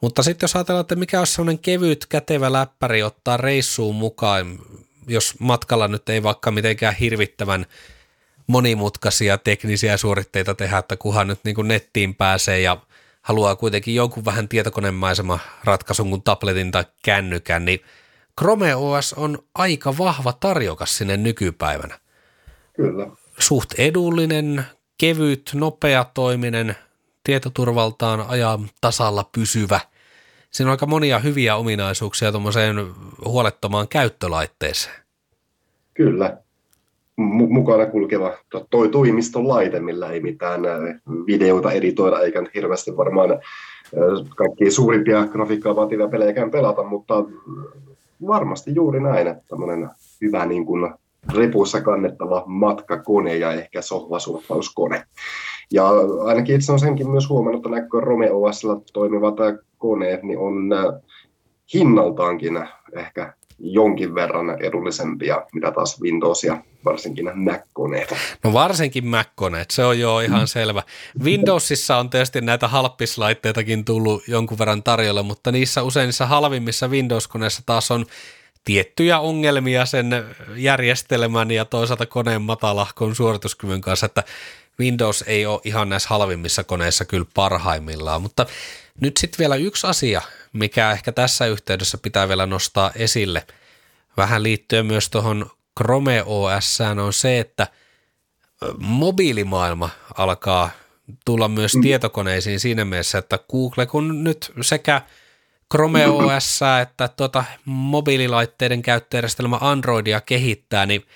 [0.00, 4.58] Mutta sitten jos ajatellaan, että mikä on sellainen kevyt, kätevä läppäri ottaa reissuun mukaan,
[5.06, 7.66] jos matkalla nyt ei vaikka mitenkään hirvittävän
[8.46, 12.76] monimutkaisia teknisiä suoritteita tehdä, että kunhan nyt niin kuin nettiin pääsee ja
[13.22, 17.80] haluaa kuitenkin jonkun vähän tietokonemaisema ratkaisun kuin tabletin tai kännykän, niin
[18.40, 21.98] Chrome OS on aika vahva tarjokas sinne nykypäivänä.
[22.72, 23.10] Kyllä
[23.42, 24.64] suht edullinen,
[24.98, 26.76] kevyt, nopea toiminen,
[27.24, 29.80] tietoturvaltaan ajan tasalla pysyvä.
[30.50, 32.76] Siinä on aika monia hyviä ominaisuuksia tuommoiseen
[33.24, 34.96] huolettomaan käyttölaitteeseen.
[35.94, 36.38] Kyllä.
[37.48, 38.32] Mukana kulkeva
[38.70, 40.60] toi toimiston laite, millä ei mitään
[41.26, 43.30] videoita editoida, eikä hirveästi varmaan
[44.36, 47.24] kaikki suurimpia grafiikkaa vaativia pelejäkään pelata, mutta
[48.26, 50.90] varmasti juuri näin, että tämmöinen hyvä niin kuin
[51.34, 55.02] repussa kannettava matkakone ja ehkä sohvasurffauskone.
[55.72, 55.88] Ja
[56.24, 59.34] ainakin itse olen senkin myös huomannut, että näkö Rome OSlla toimivat
[59.78, 60.84] koneet niin on äh,
[61.74, 68.14] hinnaltaankin ehkä jonkin verran edullisempia, mitä taas Windows ja varsinkin Mac-koneet.
[68.44, 70.46] No varsinkin Mac-koneet, se on jo ihan mm.
[70.46, 70.82] selvä.
[71.24, 77.62] Windowsissa on tietysti näitä halppislaitteitakin tullut jonkun verran tarjolla, mutta niissä usein niissä halvimmissa Windows-koneissa
[77.66, 78.06] taas on
[78.64, 80.10] tiettyjä ongelmia sen
[80.56, 84.24] järjestelmän ja toisaalta koneen matalahkon suorituskyvyn kanssa, että
[84.80, 88.46] Windows ei ole ihan näissä halvimmissa koneissa kyllä parhaimmillaan, mutta
[89.00, 93.46] nyt sitten vielä yksi asia, mikä ehkä tässä yhteydessä pitää vielä nostaa esille,
[94.16, 97.66] vähän liittyen myös tuohon Chrome OS, on se, että
[98.78, 100.70] mobiilimaailma alkaa
[101.24, 101.80] tulla myös mm.
[101.80, 105.02] tietokoneisiin siinä mielessä, että Google kun nyt sekä
[105.74, 111.06] Chrome OS että tuota mobiililaitteiden käyttöjärjestelmä Androidia kehittää, niin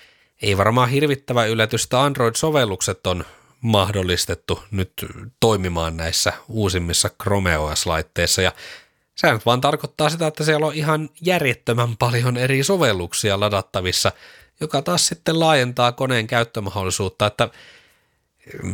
[0.41, 3.25] ei varmaan hirvittävä yllätystä Android-sovellukset on
[3.65, 4.91] mahdollistettu nyt
[5.39, 8.51] toimimaan näissä uusimmissa Chrome OS-laitteissa ja
[9.15, 14.11] se nyt vaan tarkoittaa sitä, että siellä on ihan järjettömän paljon eri sovelluksia ladattavissa,
[14.59, 17.49] joka taas sitten laajentaa koneen käyttömahdollisuutta, että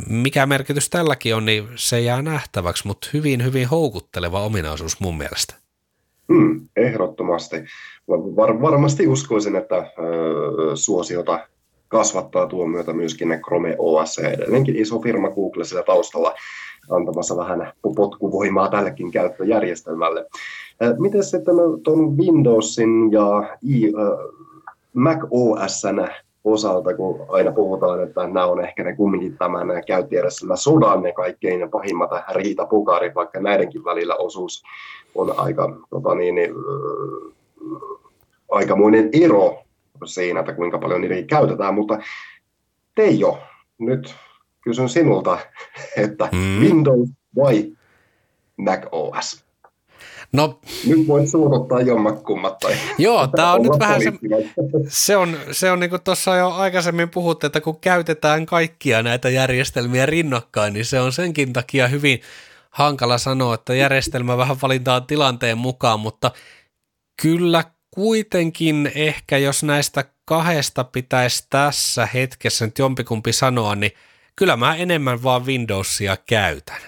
[0.09, 5.55] mikä merkitys tälläkin on, niin se jää nähtäväksi, mutta hyvin, hyvin houkutteleva ominaisuus mun mielestä.
[6.33, 7.55] Hmm, ehdottomasti.
[8.07, 9.85] Var, varmasti uskoisin, että ö,
[10.75, 11.47] suosiota
[11.91, 16.33] kasvattaa tuon myötä myöskin ne Chrome OS, edelleenkin iso firma Google sillä taustalla
[16.89, 20.25] antamassa vähän potkuvoimaa tällekin käyttöjärjestelmälle.
[20.99, 23.57] Miten sitten tuon Windowsin ja
[24.93, 26.07] Mac OSn
[26.43, 31.69] osalta, kun aina puhutaan, että nämä on ehkä ne kumminkin tämän käyttöjärjestelmän sodan ne kaikkein
[31.69, 34.63] pahimmat riitapukarit, vaikka näidenkin välillä osuus
[35.15, 36.35] on aika tota niin,
[38.51, 39.57] aikamoinen ero
[40.05, 41.99] siinä, että kuinka paljon niitä käytetään, mutta
[42.95, 43.39] Teijo,
[43.79, 44.15] nyt
[44.61, 45.39] kysyn sinulta,
[45.97, 46.59] että mm.
[46.59, 47.71] Windows vai
[48.57, 49.45] Mac OS?
[50.33, 52.59] No, nyt voit suututtaa jommakkummat.
[52.59, 54.13] Tai Joo, tämä on nyt vähän se,
[55.07, 59.29] se on, se on niin kuin tuossa jo aikaisemmin puhuttu, että kun käytetään kaikkia näitä
[59.29, 62.21] järjestelmiä rinnakkain, niin se on senkin takia hyvin
[62.69, 66.31] hankala sanoa, että järjestelmä vähän valintaan tilanteen mukaan, mutta
[67.21, 73.91] kyllä kuitenkin ehkä, jos näistä kahdesta pitäisi tässä hetkessä nyt jompikumpi sanoa, niin
[74.35, 76.81] kyllä mä enemmän vaan Windowsia käytän.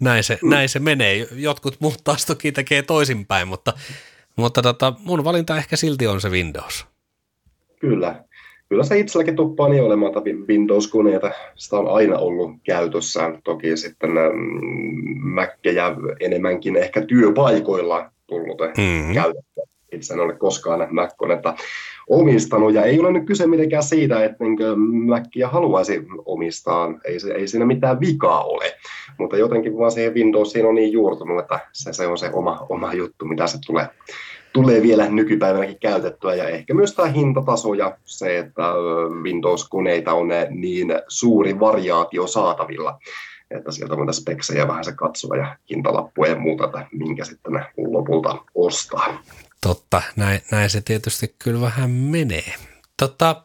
[0.00, 0.50] Näin se, mm.
[0.50, 1.28] näin se menee.
[1.32, 3.72] Jotkut muut taas toki tekee toisinpäin, mutta,
[4.36, 6.86] mutta tota, mun valinta ehkä silti on se Windows.
[7.80, 8.24] Kyllä.
[8.68, 10.12] Kyllä se itselläkin tuppaa niin olemaan,
[10.48, 13.38] Windows-koneita sitä on aina ollut käytössä.
[13.44, 14.10] Toki sitten
[15.22, 19.14] Mäkkejä enemmänkin ehkä työpaikoilla tullut mm-hmm.
[19.14, 21.54] käytettyä itse en ole koskaan Mac-konetta
[22.08, 22.74] omistanut.
[22.74, 24.44] Ja ei ole nyt kyse mitenkään siitä, että
[25.06, 26.94] Macia haluaisi omistaa.
[27.04, 28.64] Ei, se, ei siinä mitään vikaa ole.
[29.18, 32.94] Mutta jotenkin vaan siihen Windowsiin on niin juurtunut, että se, se on se oma, oma
[32.94, 33.88] juttu, mitä se tulee
[34.52, 38.62] tulee vielä nykypäivänäkin käytettyä ja ehkä myös tämä hintataso ja se, että
[39.22, 42.98] Windows-koneita on niin suuri variaatio saatavilla,
[43.50, 48.38] että sieltä voidaan speksejä vähän se katsoa ja hintalappuja ja muuta, että minkä sitten lopulta
[48.54, 49.22] ostaa.
[49.62, 52.54] Totta, näin, näin se tietysti kyllä vähän menee.
[52.96, 53.42] Totta,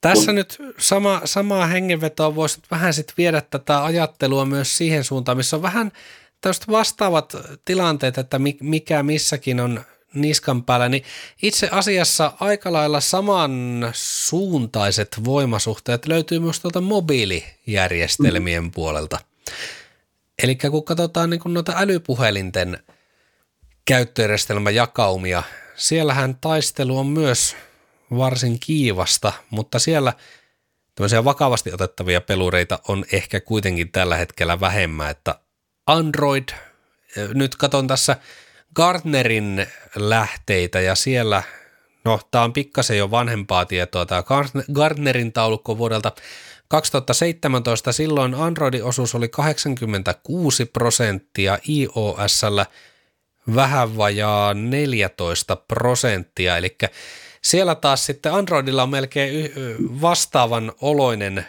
[0.00, 0.34] tässä Kun...
[0.34, 5.62] nyt sama, samaa hengenvetoa voisi vähän sitten viedä tätä ajattelua myös siihen suuntaan, missä on
[5.62, 5.92] vähän
[6.40, 11.04] tällaiset vastaavat tilanteet, että mikä missäkin on niskan päällä, niin
[11.42, 18.70] itse asiassa aika lailla samansuuntaiset voimasuhteet löytyy myös tuolta mobiilijärjestelmien mm.
[18.70, 19.18] puolelta.
[20.42, 22.78] Eli kun katsotaan niin noita älypuhelinten–
[23.84, 25.42] käyttöjärjestelmäjakaumia.
[25.76, 27.56] Siellähän taistelu on myös
[28.10, 30.12] varsin kiivasta, mutta siellä
[30.94, 35.34] tämmöisiä vakavasti otettavia pelureita on ehkä kuitenkin tällä hetkellä vähemmän, että
[35.86, 36.48] Android,
[37.34, 38.16] nyt katon tässä
[38.74, 39.66] Gartnerin
[39.96, 41.42] lähteitä ja siellä,
[42.04, 44.22] no tämä on pikkasen jo vanhempaa tietoa, tämä
[44.72, 46.12] Gartnerin taulukko vuodelta
[46.68, 52.66] 2017, silloin Androidin osuus oli 86 prosenttia, iOSllä
[53.54, 56.76] vähän vajaa 14 prosenttia, eli
[57.42, 59.50] siellä taas sitten Androidilla on melkein
[60.00, 61.46] vastaavan oloinen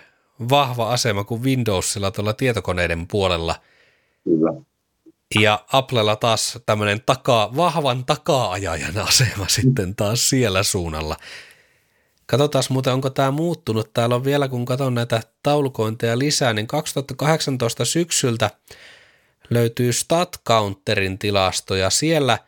[0.50, 3.56] vahva asema kuin Windowsilla tuolla tietokoneiden puolella.
[4.24, 4.62] Kyllä.
[5.42, 11.18] Ja Applella taas tämmöinen takaa, vahvan takaa-ajajan asema sitten taas siellä suunnalla.
[12.26, 13.94] Katsotaan muuten, onko tämä muuttunut.
[13.94, 18.50] Täällä on vielä, kun katson näitä taulukointeja lisää, niin 2018 syksyltä–
[19.50, 22.40] löytyy StatCounterin tilasto ja siellä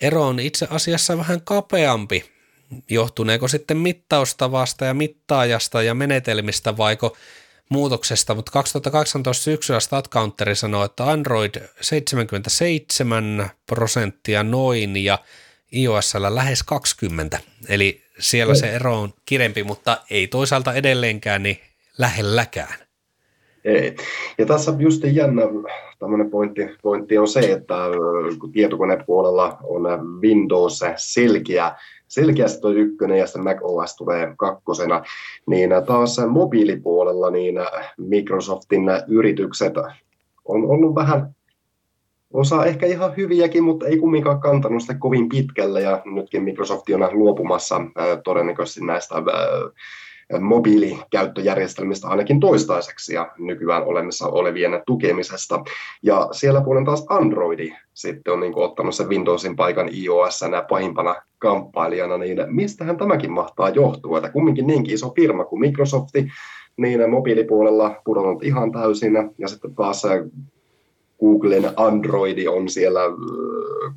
[0.00, 2.30] ero on itse asiassa vähän kapeampi.
[2.90, 7.16] Johtuneeko sitten mittaustavasta ja mittaajasta ja menetelmistä vaiko
[7.68, 15.18] muutoksesta, mutta 2018 syksyllä StatCounteri sanoi, että Android 77 prosenttia noin ja
[15.72, 21.60] iOS lähes 20, eli siellä se ero on kirempi, mutta ei toisaalta edelleenkään niin
[21.98, 22.85] lähelläkään.
[23.66, 23.96] Ei.
[24.38, 25.42] Ja tässä just jännä
[25.98, 27.74] tämmöinen pointti, pointti on se, että
[28.40, 29.82] kun tietokonepuolella on
[30.20, 31.72] Windows selkeä
[32.08, 35.02] selkeästi tuo ykkönen ja sitten Mac OS tulee kakkosena,
[35.46, 37.54] niin taas mobiilipuolella niin
[37.96, 39.74] Microsoftin yritykset
[40.44, 41.34] on ollut vähän
[42.32, 47.18] osa ehkä ihan hyviäkin, mutta ei kumminkaan kantanut sitä kovin pitkälle ja nytkin Microsoft on
[47.18, 47.80] luopumassa
[48.24, 49.14] todennäköisesti näistä
[50.40, 55.64] mobiilikäyttöjärjestelmistä ainakin toistaiseksi ja nykyään olemassa olevien tukemisesta.
[56.02, 61.16] Ja siellä puolen taas Androidi sitten on niin kuin ottanut sen Windowsin paikan iOS pahimpana
[61.38, 66.28] kamppailijana, niin mistähän tämäkin mahtaa johtua, että kumminkin niinkin iso firma kuin Microsofti,
[66.76, 70.02] niin mobiilipuolella pudonnut ihan täysin ja sitten taas
[71.20, 73.00] Googlen Androidi on siellä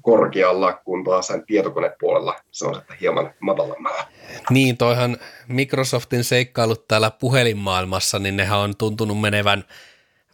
[0.02, 4.08] korkealla, kun taas sen tietokonepuolella se on sitten hieman matalammalla.
[4.50, 9.64] Niin, toihan Microsoftin seikkailut täällä puhelinmaailmassa, niin nehän on tuntunut menevän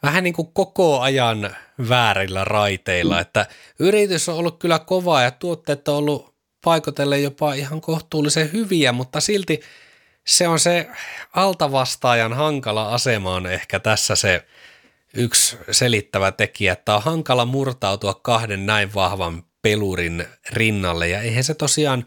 [0.03, 1.55] vähän niin kuin koko ajan
[1.89, 3.45] väärillä raiteilla, että
[3.79, 9.19] yritys on ollut kyllä kova ja tuotteet on ollut paikotelle jopa ihan kohtuullisen hyviä, mutta
[9.19, 9.61] silti
[10.27, 10.87] se on se
[11.33, 14.45] altavastaajan hankala asema on ehkä tässä se
[15.15, 21.53] yksi selittävä tekijä, että on hankala murtautua kahden näin vahvan pelurin rinnalle ja eihän se
[21.53, 22.05] tosiaan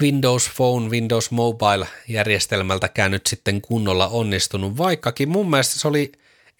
[0.00, 6.12] Windows Phone, Windows Mobile järjestelmältäkään nyt sitten kunnolla onnistunut, vaikkakin mun mielestä se oli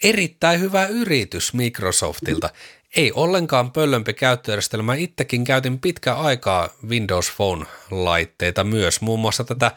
[0.02, 2.50] erittäin hyvä yritys Microsoftilta.
[2.96, 4.94] Ei ollenkaan pöllömpi käyttöjärjestelmä.
[4.94, 9.70] Itsekin käytin pitkä aikaa Windows Phone-laitteita myös, muun muassa tätä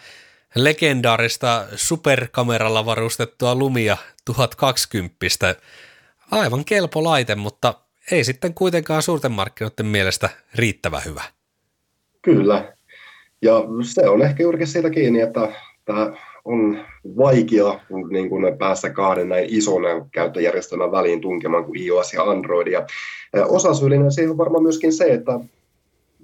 [0.56, 5.16] legendaarista superkameralla varustettua Lumia 1020
[6.32, 7.74] aivan kelpo laite, mutta
[8.12, 11.24] ei sitten kuitenkaan suurten markkinoiden mielestä riittävä hyvä.
[12.22, 12.74] Kyllä.
[13.42, 15.52] Ja se on ehkä juurikin siitä kiinni, että
[15.86, 16.14] tämä
[16.46, 16.86] on
[17.18, 22.68] vaikea niin kuin päästä kahden näin ison käyttöjärjestelmän väliin tunkemaan kuin iOS ja Android.
[22.68, 22.86] Ja
[23.46, 25.40] osasyyllinen siihen on varmaan myöskin se, että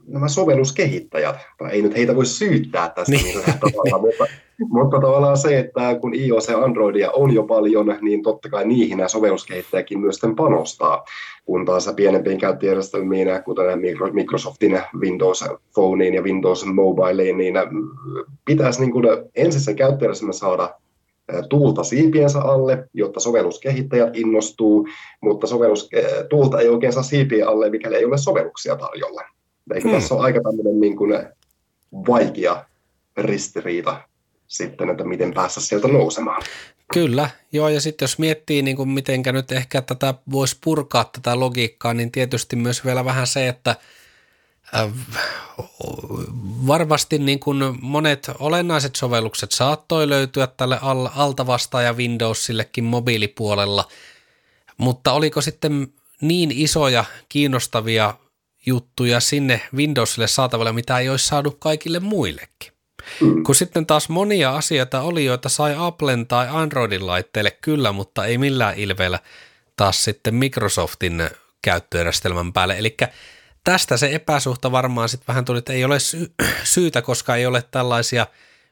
[0.08, 3.41] nämä sovelluskehittäjät, tai ei nyt heitä voi syyttää tästä niin.
[3.44, 4.26] tavalla, mutta,
[4.70, 8.98] mutta tavallaan se, että kun iOS ja Androidia on jo paljon, niin totta kai niihin
[8.98, 11.06] nämä sovelluskehittäjäkin myös panostaa,
[11.46, 13.80] kun taas pienempiin käyttöjärjestelmiin, kuten
[14.13, 17.56] Microsoftin Windows Phoneen ja Windows Mobileen, niin
[18.46, 20.76] pitäisi niin kuin ensin sen käyttöjärjestelmän saada
[21.50, 24.88] tuulta siipiensä alle, jotta sovelluskehittäjät innostuu,
[25.22, 25.89] mutta sovellus,
[26.30, 29.22] tuulta ei oikein saa siipien alle, mikäli ei ole sovelluksia tarjolla.
[29.73, 29.97] Eikö hmm.
[29.97, 31.12] tässä ole aika tämmöinen niin kuin
[32.08, 32.65] vaikea
[33.17, 34.01] ristiriita
[34.47, 36.41] sitten, että miten päästä sieltä nousemaan.
[36.93, 41.39] Kyllä, joo, ja sitten jos miettii, niin kuin mitenkä nyt ehkä tätä voisi purkaa tätä
[41.39, 43.75] logiikkaa, niin tietysti myös vielä vähän se, että
[44.75, 44.91] äh,
[46.67, 50.80] varmasti niin kuin monet olennaiset sovellukset saattoi löytyä tälle
[51.15, 53.88] altavastaaja Windowsillekin mobiilipuolella,
[54.78, 55.88] mutta oliko sitten
[56.21, 58.13] niin isoja kiinnostavia
[58.65, 62.71] juttuja sinne Windowsille saatavilla, mitä ei olisi saanut kaikille muillekin.
[63.21, 63.43] Mm.
[63.43, 68.38] Kun sitten taas monia asioita oli, joita sai Applen tai Androidin laitteille kyllä, mutta ei
[68.38, 69.19] millään ilveellä
[69.78, 71.30] taas sitten Microsoftin
[71.62, 72.78] käyttöjärjestelmän päälle.
[72.78, 72.97] Eli
[73.63, 76.34] tästä se epäsuhta varmaan sitten vähän tuli, että ei ole sy-
[76.73, 78.28] syytä, koska ei ole tällaisia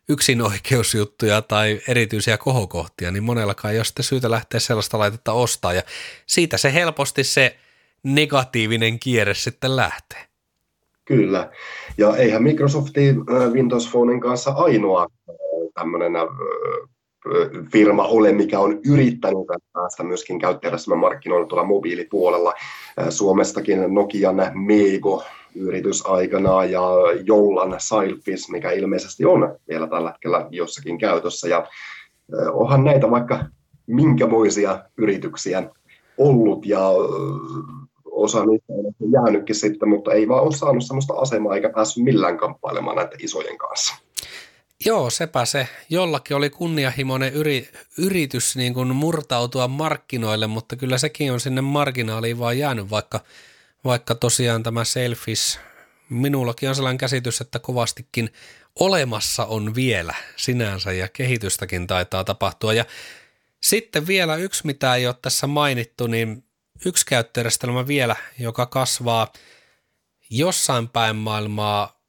[0.09, 5.73] yksinoikeusjuttuja tai erityisiä kohokohtia, niin monellakaan ei ole sitten syytä lähteä sellaista laitetta ostaa.
[5.73, 5.83] Ja
[6.27, 7.57] siitä se helposti se
[8.03, 10.19] negatiivinen kierre sitten lähtee.
[11.05, 11.51] Kyllä.
[11.97, 15.07] Ja eihän Microsoftin Windows Phonein kanssa ainoa
[15.73, 16.13] tämmöinen
[17.71, 22.53] firma ole, mikä on yrittänyt päästä myöskin käyttäjärjestelmän markkinoille tuolla mobiilipuolella.
[23.09, 25.23] Suomestakin Nokian Mego
[25.55, 26.81] yritys aikanaan ja
[27.25, 31.47] Joulan Sailfish, mikä ilmeisesti on vielä tällä hetkellä jossakin käytössä.
[31.47, 31.67] Ja
[32.51, 33.45] onhan näitä vaikka
[33.87, 35.63] minkämoisia yrityksiä
[36.17, 36.89] ollut ja
[38.13, 42.37] osa niistä on jäänytkin sitten, mutta ei vaan ole saanut sellaista asemaa eikä päässyt millään
[42.37, 43.95] kamppailemaan näiden isojen kanssa.
[44.85, 45.67] Joo, sepä se.
[45.89, 52.39] Jollakin oli kunnianhimoinen yri, yritys niin kuin murtautua markkinoille, mutta kyllä sekin on sinne marginaaliin
[52.39, 53.19] vaan jäänyt, vaikka,
[53.85, 55.59] vaikka tosiaan tämä Selfish,
[56.09, 58.29] minullakin on sellainen käsitys, että kovastikin
[58.79, 62.73] olemassa on vielä sinänsä ja kehitystäkin taitaa tapahtua.
[62.73, 62.85] Ja
[63.63, 66.43] sitten vielä yksi, mitä ei ole tässä mainittu, niin
[66.85, 69.33] yksi käyttöjärjestelmä vielä, joka kasvaa
[70.29, 71.99] jossain päin maailmaa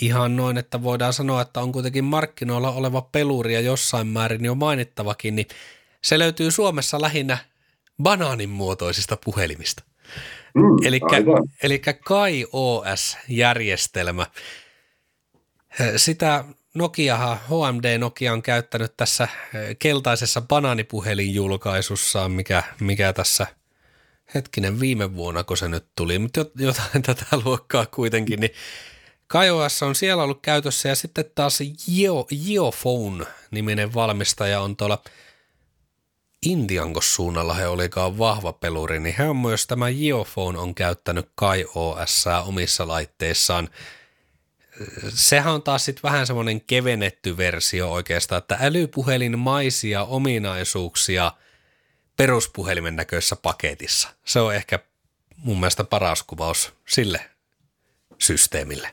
[0.00, 4.54] ihan noin, että voidaan sanoa, että on kuitenkin markkinoilla oleva peluri ja jossain määrin jo
[4.54, 5.46] mainittavakin, niin
[6.02, 7.38] se löytyy Suomessa lähinnä
[8.02, 9.82] banaanin muotoisista puhelimista.
[10.54, 10.76] Mm,
[11.62, 14.26] eli Kai OS-järjestelmä.
[15.96, 19.28] Sitä Nokiahan, HMD Nokia on käyttänyt tässä
[19.78, 23.46] keltaisessa banaanipuhelin julkaisussaan, mikä, mikä tässä–
[24.34, 28.52] hetkinen, viime vuonna, kun se nyt tuli, mutta jotain tätä luokkaa kuitenkin, niin
[29.26, 31.58] KaiOS on siellä ollut käytössä ja sitten taas
[31.96, 35.02] Geo, Geophone-niminen valmistaja on tuolla
[36.46, 42.24] Intiankos suunnalla he olikaan vahva peluri, niin he on myös tämä Geophone on käyttänyt KaiOS
[42.46, 43.68] omissa laitteissaan.
[45.14, 51.32] Sehän on taas sitten vähän semmoinen kevennetty versio oikeastaan, että älypuhelinmaisia ominaisuuksia
[52.16, 54.08] peruspuhelimen näköisessä paketissa.
[54.24, 54.78] Se on ehkä
[55.36, 57.20] mun mielestä paras kuvaus sille
[58.18, 58.88] systeemille.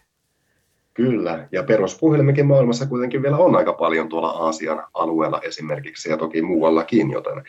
[0.93, 6.41] Kyllä, ja peruspuhelimikin maailmassa kuitenkin vielä on aika paljon tuolla Aasian alueella esimerkiksi ja toki
[6.41, 7.43] muuallakin, joten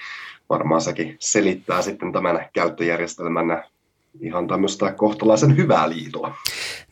[0.48, 3.64] varmaan sekin selittää sitten tämän käyttöjärjestelmän
[4.20, 6.34] ihan tämmöistä kohtalaisen hyvää liitoa.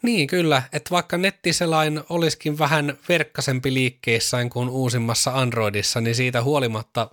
[0.02, 7.10] Niin kyllä, että vaikka nettiselain olisikin vähän verkkasempi liikkeissään kuin uusimmassa Androidissa, niin siitä huolimatta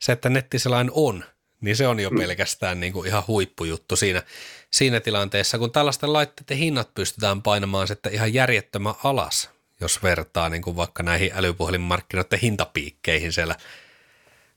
[0.00, 1.24] se, että nettiselain on,
[1.60, 2.18] niin se on jo mm.
[2.18, 4.22] pelkästään niin kuin ihan huippujuttu siinä,
[4.70, 10.62] siinä tilanteessa, kun tällaisten laitteiden hinnat pystytään painamaan sitten ihan järjettömän alas, jos vertaa niin
[10.62, 13.56] kuin vaikka näihin älypuhelinmarkkinoiden hintapiikkeihin siellä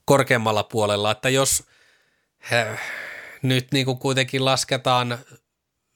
[0.05, 1.63] korkeammalla puolella, että jos
[2.51, 2.67] he,
[3.41, 5.17] nyt niin kuin kuitenkin lasketaan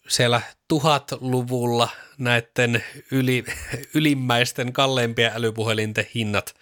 [0.07, 3.43] siellä tuhatluvulla näiden yli,
[3.93, 6.55] ylimmäisten kalleimpien älypuhelinten hinnat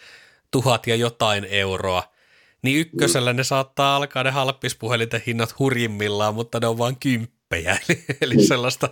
[0.52, 2.04] tuhat ja jotain euroa–
[2.62, 8.06] niin ykkösellä ne saattaa alkaa ne halppispuhelinten hinnat hurjimmillaan, mutta ne on vain kymppejä, eli,
[8.22, 8.48] eli niin.
[8.48, 8.90] sellaista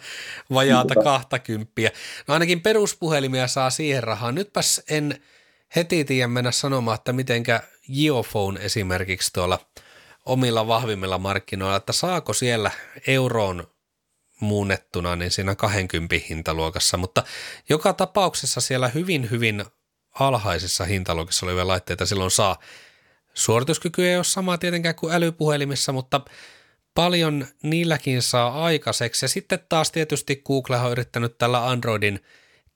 [0.54, 1.92] vajaata kahtakymppiä.
[2.28, 4.32] No ainakin peruspuhelimia saa siihen rahaa.
[4.32, 5.22] Nytpäs en
[5.76, 7.64] heti tiedä mennä sanomaan, että mitenkä
[7.96, 9.60] Geophone esimerkiksi tuolla
[10.26, 12.72] omilla vahvimmilla markkinoilla, että saako siellä
[13.08, 13.68] euroon
[14.40, 17.24] muunnettuna niin siinä 20 hintaluokassa, mutta
[17.70, 19.66] joka tapauksessa siellä hyvin, hyvin
[20.20, 22.58] alhaisissa hintaluokissa olevia laitteita silloin saa–
[23.38, 26.22] Suorituskyky ei ole sama tietenkään kuin älypuhelimissa, mutta
[26.94, 29.26] paljon niilläkin saa aikaiseksi.
[29.26, 32.20] Ja sitten taas tietysti Google on yrittänyt tällä Androidin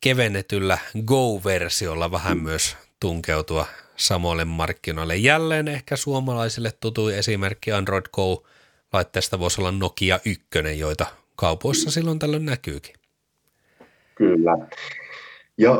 [0.01, 5.15] kevennetyllä Go-versiolla vähän myös tunkeutua samoille markkinoille.
[5.15, 11.05] Jälleen ehkä suomalaisille tutui esimerkki Android Go-laitteesta voisi olla Nokia 1, joita
[11.35, 12.95] kaupoissa silloin tällöin näkyykin.
[14.15, 14.67] Kyllä.
[15.57, 15.71] Ja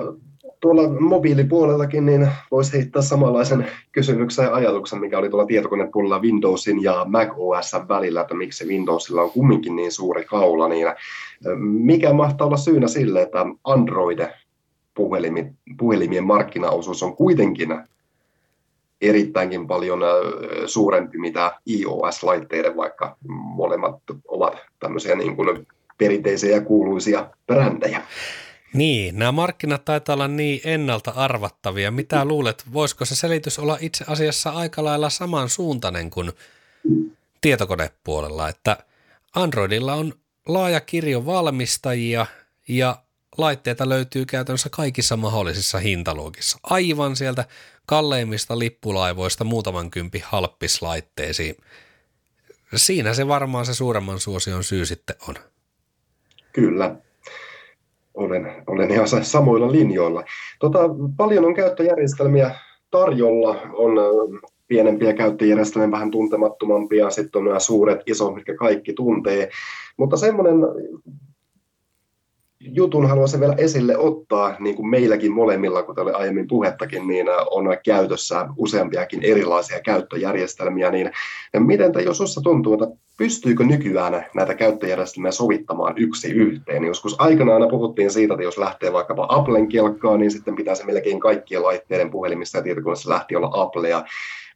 [0.61, 7.05] tuolla mobiilipuolellakin niin voisi heittää samanlaisen kysymyksen ja ajatuksen, mikä oli tuolla tietokonepuolella Windowsin ja
[7.09, 10.87] Mac OS välillä, että miksi Windowsilla on kumminkin niin suuri kaula, niin
[11.59, 14.19] mikä mahtaa olla syynä sille, että Android
[15.77, 17.69] puhelimien markkinaosuus on kuitenkin
[19.01, 19.99] erittäinkin paljon
[20.65, 23.95] suurempi mitä iOS-laitteiden, vaikka molemmat
[24.27, 28.01] ovat tämmöisiä niin kuin perinteisiä ja kuuluisia brändejä.
[28.73, 31.91] Niin, nämä markkinat taitaa olla niin ennalta arvattavia.
[31.91, 36.31] Mitä luulet, voisiko se selitys olla itse asiassa aika lailla samansuuntainen kuin
[37.41, 38.77] tietokonepuolella, että
[39.35, 40.13] Androidilla on
[40.47, 42.25] laaja kirjo valmistajia
[42.67, 43.03] ja
[43.37, 46.59] laitteita löytyy käytännössä kaikissa mahdollisissa hintaluokissa.
[46.63, 47.45] Aivan sieltä
[47.85, 51.55] kalleimmista lippulaivoista muutaman kympi halppislaitteisiin.
[52.75, 55.35] Siinä se varmaan se suuremman suosion syy sitten on.
[56.53, 56.95] Kyllä
[58.21, 60.23] olen, olen ihan samoilla linjoilla.
[60.59, 60.79] Tota,
[61.17, 62.55] paljon on käyttöjärjestelmiä
[62.91, 63.91] tarjolla, on
[64.67, 69.49] pienempiä käyttöjärjestelmiä, vähän tuntemattomampia, sitten on nämä suuret, isot, mitkä kaikki tuntee.
[69.97, 70.55] Mutta semmoinen
[72.73, 77.77] jutun haluaisin vielä esille ottaa, niin kuin meilläkin molemmilla, kuten oli aiemmin puhettakin, niin on
[77.85, 81.11] käytössä useampiakin erilaisia käyttöjärjestelmiä, niin
[81.59, 86.83] miten te, jos sinussa tuntuu, että pystyykö nykyään näitä käyttöjärjestelmiä sovittamaan yksi yhteen?
[86.83, 91.63] Joskus aikanaan puhuttiin siitä, että jos lähtee vaikkapa Applen kelkkaan, niin sitten pitäisi melkein kaikkien
[91.63, 94.03] laitteiden puhelimissa ja tietokoneessa lähti olla Applea,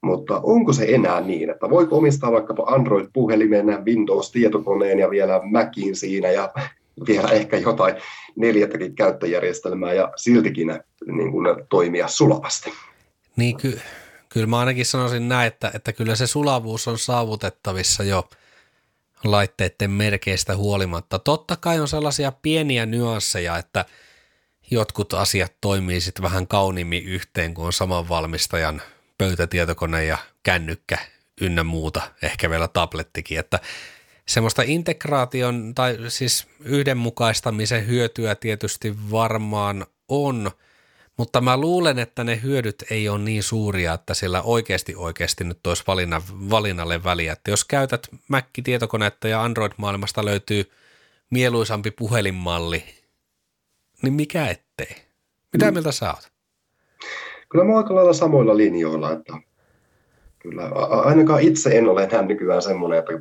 [0.01, 6.31] mutta onko se enää niin, että voiko omistaa vaikkapa Android-puhelimen, Windows-tietokoneen ja vielä Macin siinä
[6.31, 6.53] ja
[7.07, 7.95] vielä ehkä jotain
[8.35, 10.67] neljättäkin käyttöjärjestelmää ja siltikin
[11.05, 12.73] niin kuin, toimia sulavasti.
[13.35, 13.79] Niin ky-
[14.29, 18.29] kyllä mä ainakin sanoisin näin, että, että kyllä se sulavuus on saavutettavissa jo
[19.23, 21.19] laitteiden merkeistä huolimatta.
[21.19, 23.85] Totta kai on sellaisia pieniä nyansseja, että
[24.71, 28.81] jotkut asiat toimii sitten vähän kauniimmin yhteen, kuin saman valmistajan
[29.17, 30.97] pöytätietokone ja kännykkä
[31.41, 33.59] ynnä muuta, ehkä vielä tablettikin, että
[34.27, 40.51] semmoista integraation tai siis yhdenmukaistamisen hyötyä tietysti varmaan on,
[41.17, 45.67] mutta mä luulen, että ne hyödyt ei ole niin suuria, että sillä oikeasti oikeasti nyt
[45.67, 47.33] olisi valinna, valinnalle väliä.
[47.33, 50.71] Että jos käytät Mac-tietokonetta ja Android-maailmasta löytyy
[51.29, 52.83] mieluisampi puhelinmalli,
[54.01, 54.95] niin mikä ettei?
[55.53, 55.73] Mitä mm.
[55.73, 56.31] mieltä sä oot?
[57.49, 59.33] Kyllä mä oon aika lailla samoilla linjoilla, että
[60.49, 63.13] Kyllä, ainakaan itse en ole enää nykyään semmoinen, että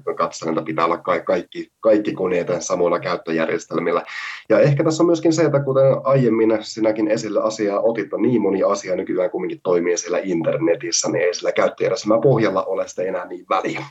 [0.50, 4.02] että pitää olla kaikki, kaikki koneet samoilla käyttöjärjestelmillä.
[4.48, 8.62] Ja ehkä tässä on myöskin se, että kuten aiemmin sinäkin esille asiaa otit, niin moni
[8.62, 13.46] asia nykyään kumminkin toimii siellä internetissä, niin ei sillä käyttöjärjestelmän pohjalla ole sitä enää niin
[13.50, 13.84] väliä.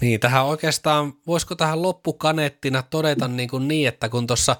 [0.00, 4.56] Niin, tähän oikeastaan, voisiko tähän loppukaneettina todeta niin, kuin niin että kun tuossa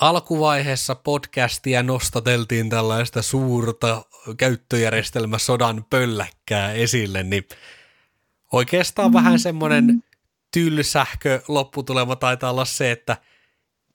[0.00, 4.02] alkuvaiheessa podcastia nostateltiin tällaista suurta
[4.36, 7.44] käyttöjärjestelmäsodan pölläkkää esille, niin
[8.52, 9.14] oikeastaan mm.
[9.14, 10.04] vähän semmoinen
[10.50, 13.16] tylsähkö lopputulema taitaa olla se, että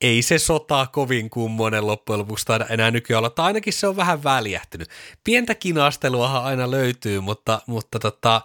[0.02, 3.96] ei se sota kovin kummonen loppujen lopuksi taida enää nykyään olla, tai ainakin se on
[3.96, 4.90] vähän väljähtynyt.
[5.24, 8.42] Pientä kinasteluahan aina löytyy, mutta, mutta tota,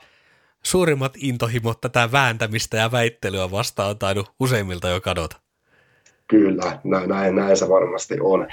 [0.63, 5.44] suurimmat intohimot tätä vääntämistä ja väittelyä vastaan on tainnut useimmilta jo kadota.
[6.29, 8.47] Kyllä, näin, näin, näin se varmasti on.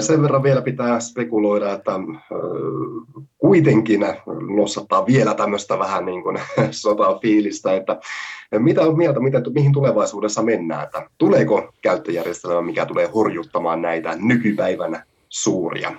[0.00, 1.92] Sen verran vielä pitää spekuloida, että
[3.38, 4.06] kuitenkin
[4.56, 6.40] nostattaa vielä tämmöistä vähän niin kuin
[6.70, 8.00] sota-fiilistä, että
[8.58, 15.02] mitä on mieltä, miten, mihin tulevaisuudessa mennään, että tuleeko käyttöjärjestelmä, mikä tulee horjuttamaan näitä nykypäivän
[15.28, 15.92] suuria,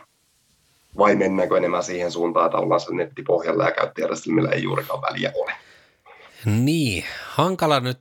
[0.98, 5.52] vai mennäänkö enemmän siihen suuntaan, että ollaan sen nettipohjalla ja käyttöjärjestelmillä ei juurikaan väliä ole.
[6.46, 8.00] Niin, hankala nyt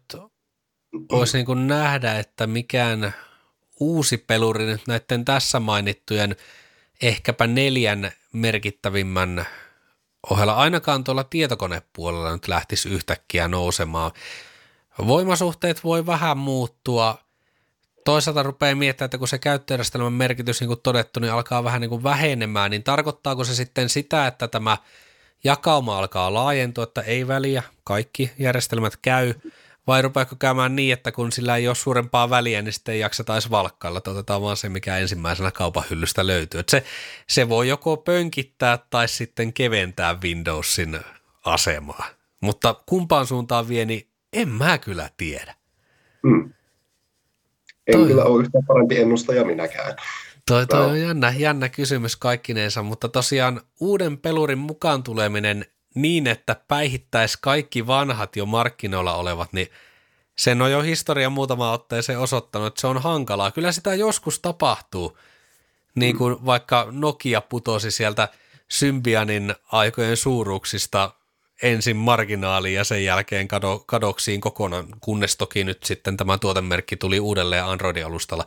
[1.12, 3.14] voisi niin kuin nähdä, että mikään
[3.80, 6.36] uusi peluri nyt näiden tässä mainittujen
[7.02, 9.46] ehkäpä neljän merkittävimmän
[10.30, 14.10] ohella ainakaan tuolla tietokonepuolella nyt lähtisi yhtäkkiä nousemaan.
[15.06, 17.18] Voimasuhteet voi vähän muuttua.
[18.04, 21.88] Toisaalta rupeaa miettimään, että kun se käyttöjärjestelmän merkitys, niin kuin todettu, niin alkaa vähän niin
[21.88, 24.76] kuin vähenemään, niin tarkoittaako se sitten sitä, että tämä
[25.44, 29.34] jakauma alkaa laajentua, että ei väliä, kaikki järjestelmät käy–
[29.88, 33.32] vai rupeako käymään niin, että kun sillä ei ole suurempaa väliä, niin sitten ei jakseta
[33.32, 36.62] edes valkkailla, että otetaan vaan se, mikä ensimmäisenä kaupan hyllystä löytyy.
[36.68, 36.84] Se,
[37.28, 41.00] se voi joko pönkittää tai sitten keventää Windowsin
[41.44, 42.06] asemaa.
[42.40, 45.54] Mutta kumpaan suuntaan vie, niin en mä kyllä tiedä.
[46.28, 46.52] Hmm.
[47.86, 49.96] En toi, kyllä ole yhtään parempi ennustaja minäkään.
[50.46, 56.56] Toi, toi on jännä, jännä kysymys kaikkineensa, mutta tosiaan uuden pelurin mukaan tuleminen niin, että
[56.68, 59.68] päihittäisi kaikki vanhat jo markkinoilla olevat, niin
[60.38, 63.50] sen on jo historia muutama otteeseen osoittanut, että se on hankalaa.
[63.50, 65.18] Kyllä sitä joskus tapahtuu,
[65.94, 66.46] niin kuin mm.
[66.46, 68.28] vaikka Nokia putosi sieltä
[68.68, 71.10] Symbianin aikojen suuruuksista
[71.62, 77.20] ensin marginaaliin ja sen jälkeen kado, kadoksiin kokonaan, kunnes toki nyt sitten tämä tuotemerkki tuli
[77.20, 78.44] uudelleen Android-alustalla.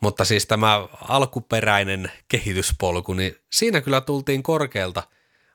[0.00, 5.02] Mutta siis tämä alkuperäinen kehityspolku, niin siinä kyllä tultiin korkealta–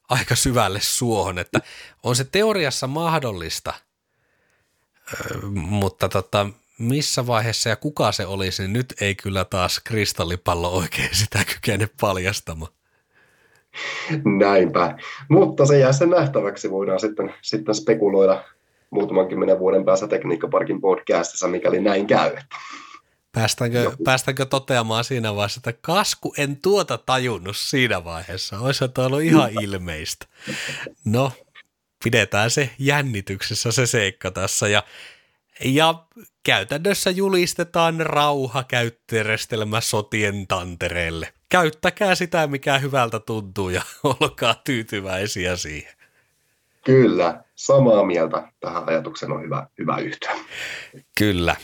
[0.09, 1.59] aika syvälle suohon, että
[2.03, 3.73] on se teoriassa mahdollista,
[5.53, 6.47] mutta tota,
[6.79, 11.89] missä vaiheessa ja kuka se olisi, niin nyt ei kyllä taas kristallipallo oikein sitä kykene
[12.01, 12.71] paljastamaan.
[14.39, 14.97] Näinpä,
[15.29, 18.43] mutta se jää sen nähtäväksi, voidaan sitten, sitten spekuloida
[18.89, 22.35] muutaman kymmenen vuoden päässä Tekniikkaparkin podcastissa, mikäli näin käy.
[23.35, 28.59] Päästäänkö, päästäänkö toteamaan siinä vaiheessa, että kasku en tuota tajunnut siinä vaiheessa.
[28.59, 30.25] Olisi ollut ihan ilmeistä.
[31.05, 31.31] No,
[32.03, 34.67] pidetään se jännityksessä se seikka tässä.
[34.67, 34.83] Ja,
[35.65, 36.05] ja
[36.43, 41.33] käytännössä julistetaan rauha käyttöjärjestelmä sotien tantereelle.
[41.49, 43.81] Käyttäkää sitä, mikä hyvältä tuntuu ja
[44.21, 45.93] olkaa tyytyväisiä siihen.
[46.85, 48.47] Kyllä, samaa mieltä.
[48.59, 50.35] Tähän ajatukseen on hyvä, hyvä yhtyä.
[51.17, 51.55] Kyllä.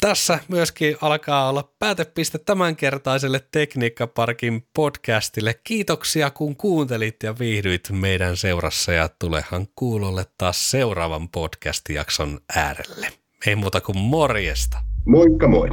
[0.00, 5.54] Tässä myöskin alkaa olla päätepiste tämänkertaiselle Tekniikkaparkin podcastille.
[5.64, 13.08] Kiitoksia kun kuuntelit ja viihdyit meidän seurassa ja tulehan kuulolle taas seuraavan podcast-jakson äärelle.
[13.46, 14.78] Ei muuta kuin morjesta.
[15.06, 15.68] Moikka moi.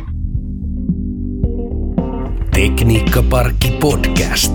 [2.54, 4.54] Tekniikkaparkki podcast.